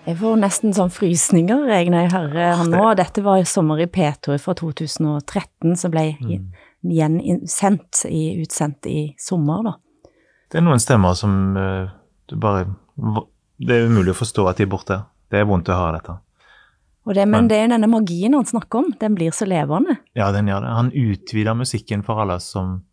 [0.03, 2.83] Jeg får nesten sånn frysninger jeg, når jeg hører han nå.
[2.99, 6.09] Dette var sommer i P2 fra 2013, som ble
[6.43, 6.51] Mm.
[6.83, 9.73] Gjensendt, i, utsendt i sommer, da.
[10.51, 11.87] Det er noen stemmer som eh,
[12.29, 12.65] du bare
[13.57, 14.97] Det er umulig å forstå at de er borte.
[15.31, 16.17] Det er vondt å høre dette.
[17.05, 19.97] Det, men Men- det er denne magien han snakker om, den blir så levende.
[20.15, 20.69] Ja, den gjør det.
[20.75, 22.83] Han utvider musikken for alle som,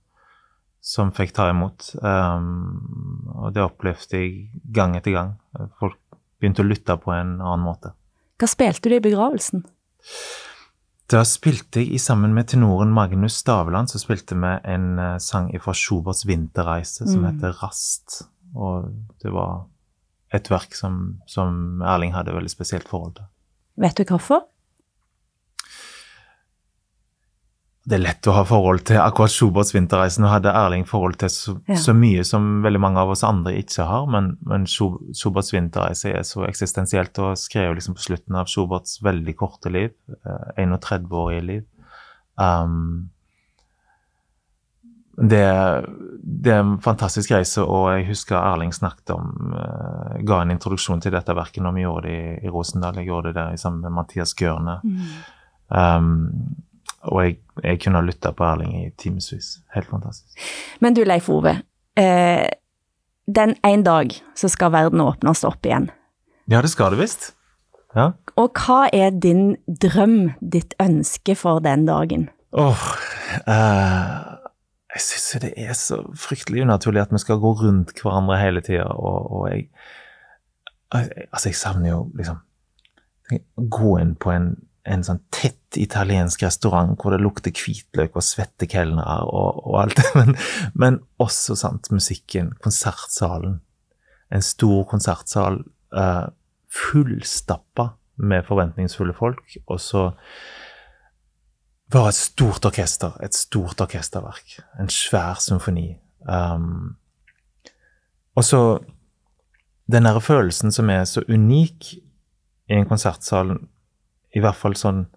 [0.81, 1.93] som fikk ta imot.
[2.03, 5.35] Um, og det opplevde jeg gang etter gang.
[5.79, 5.99] Folk
[6.41, 7.93] begynte å lytte på en annen måte.
[8.41, 9.63] Hva spilte du i begravelsen?
[11.11, 15.73] Da spilte jeg sammen med tenoren Magnus Staveland, så spilte vi en eh, sang fra
[15.75, 17.27] Schuberts 'Vinterreise' som Mm.
[17.33, 18.23] heter 'Rast'.
[18.55, 18.91] Og
[19.23, 19.67] det var
[20.33, 23.25] et verk som, som Erling hadde veldig spesielt forhold til.
[23.77, 24.45] Vet du hvorfor?
[27.91, 30.23] Det er lett å ha forhold til akkurat Schuberts 'Vinterreisen'.
[30.23, 31.75] Nå hadde Erling forhold til så, Ja.
[31.75, 36.13] så mye som veldig mange av oss andre ikke har, men, men Schu- Schuberts 'Vinterreise'
[36.15, 39.91] er så eksistensielt og skrev liksom på slutten av Schuberts veldig korte liv,
[40.25, 41.65] eh, 31-årige liv.
[42.39, 43.11] Um,
[45.21, 45.43] det,
[46.23, 51.03] det er en fantastisk reise, og jeg husker Erling snakket om uh, Ga en introduksjon
[51.03, 52.95] til dette verket når vi gjorde det i, i Rosendal.
[53.03, 54.79] Jeg gjorde det der sammen med Mathias Gørne.
[55.69, 56.55] Um,
[57.09, 59.59] og jeg, jeg kunne lytte på Erling i timevis.
[59.75, 60.41] Helt fantastisk.
[60.81, 61.57] Men du, Leif Ove.
[61.99, 62.49] Eh,
[63.31, 65.91] den en dag så skal verden åpnes opp igjen.
[66.51, 67.33] Ja, det skal det visst.
[67.97, 68.13] Ja.
[68.39, 72.29] Og hva er din drøm, ditt ønske for den dagen?
[72.53, 72.85] Åh,
[73.47, 74.37] eh,
[74.95, 78.91] jeg syns det er så fryktelig unaturlig at vi skal gå rundt hverandre hele tida,
[78.91, 79.71] og, og jeg
[80.91, 82.41] Altså, jeg savner jo liksom
[83.71, 84.49] Gå inn på en,
[84.83, 90.01] en sånn tett italiensk restaurant hvor det lukter hvitløk og svette kelnere og, og alt
[90.01, 90.37] det, men,
[90.75, 93.61] men også sant, musikken, konsertsalen.
[94.31, 95.61] En stor konsertsal
[95.97, 96.27] uh,
[96.71, 97.91] fullstappa
[98.21, 100.11] med forventningsfulle folk, og så
[101.91, 104.61] bare et stort orkester, et stort orkesterverk.
[104.79, 105.97] En svær symfoni.
[106.29, 106.97] Um,
[108.39, 108.79] og så
[109.91, 111.95] den derre følelsen som er så unik
[112.71, 113.57] i en konsertsal,
[114.31, 115.09] i hvert fall sånn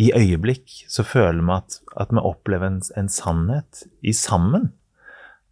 [0.00, 4.70] i øyeblikk, så føler vi at, at vi opplever en, en sannhet i sammen.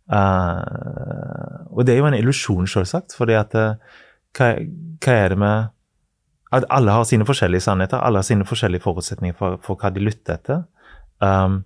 [0.09, 3.99] Uh, og det er jo en illusjon, selvsagt, fordi at uh,
[4.39, 4.55] hva,
[5.05, 5.75] hva er det med
[6.57, 10.01] at alle har sine forskjellige sannheter, alle har sine forskjellige forutsetninger for, for hva de
[10.01, 10.65] lytter etter.
[11.21, 11.65] Um,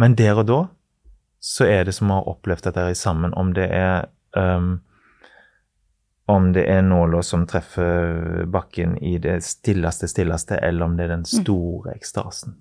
[0.00, 0.60] men der og da
[1.44, 4.78] så er det som å ha opplevd dette sammen, om det er um,
[6.28, 11.14] om det er nåla som treffer bakken i det stilleste, stilleste, eller om det er
[11.16, 12.58] den store ekstasen.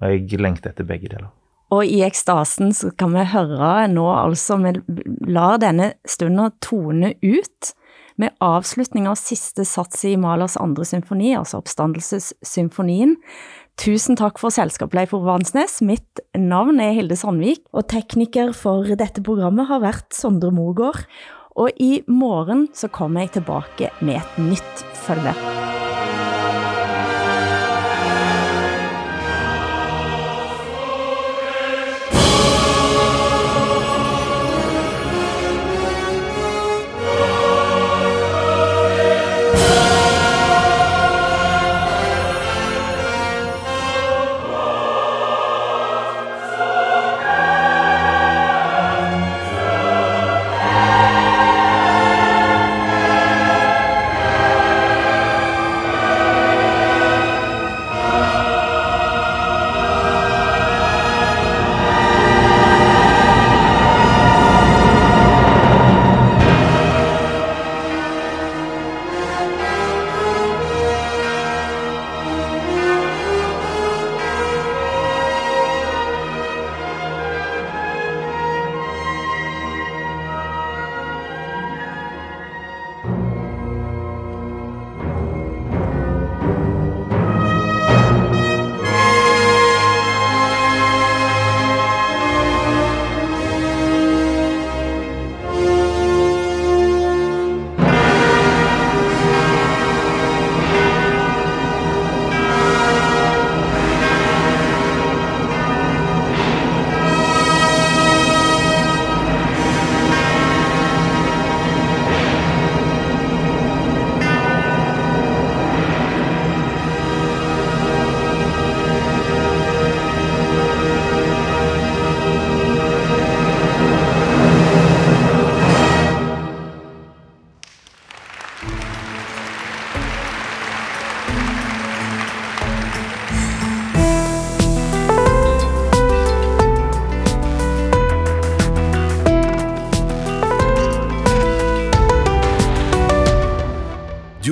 [0.00, 1.32] Og jeg lengter etter begge deler.
[1.70, 4.74] Og i ekstasen så kan vi høre nå altså, vi
[5.30, 7.74] lar denne stunden tone ut
[8.20, 13.14] med avslutning av siste sats i Malers andre symfoni, altså oppstandelsessymfonien.
[13.80, 15.78] Tusen takk for selskapet, Leif Ove Vansnes.
[15.86, 21.06] Mitt navn er Hilde Sandvik, og tekniker for dette programmet har vært Sondre Mogård.
[21.56, 25.34] Og i morgen så kommer jeg tilbake med et nytt følge.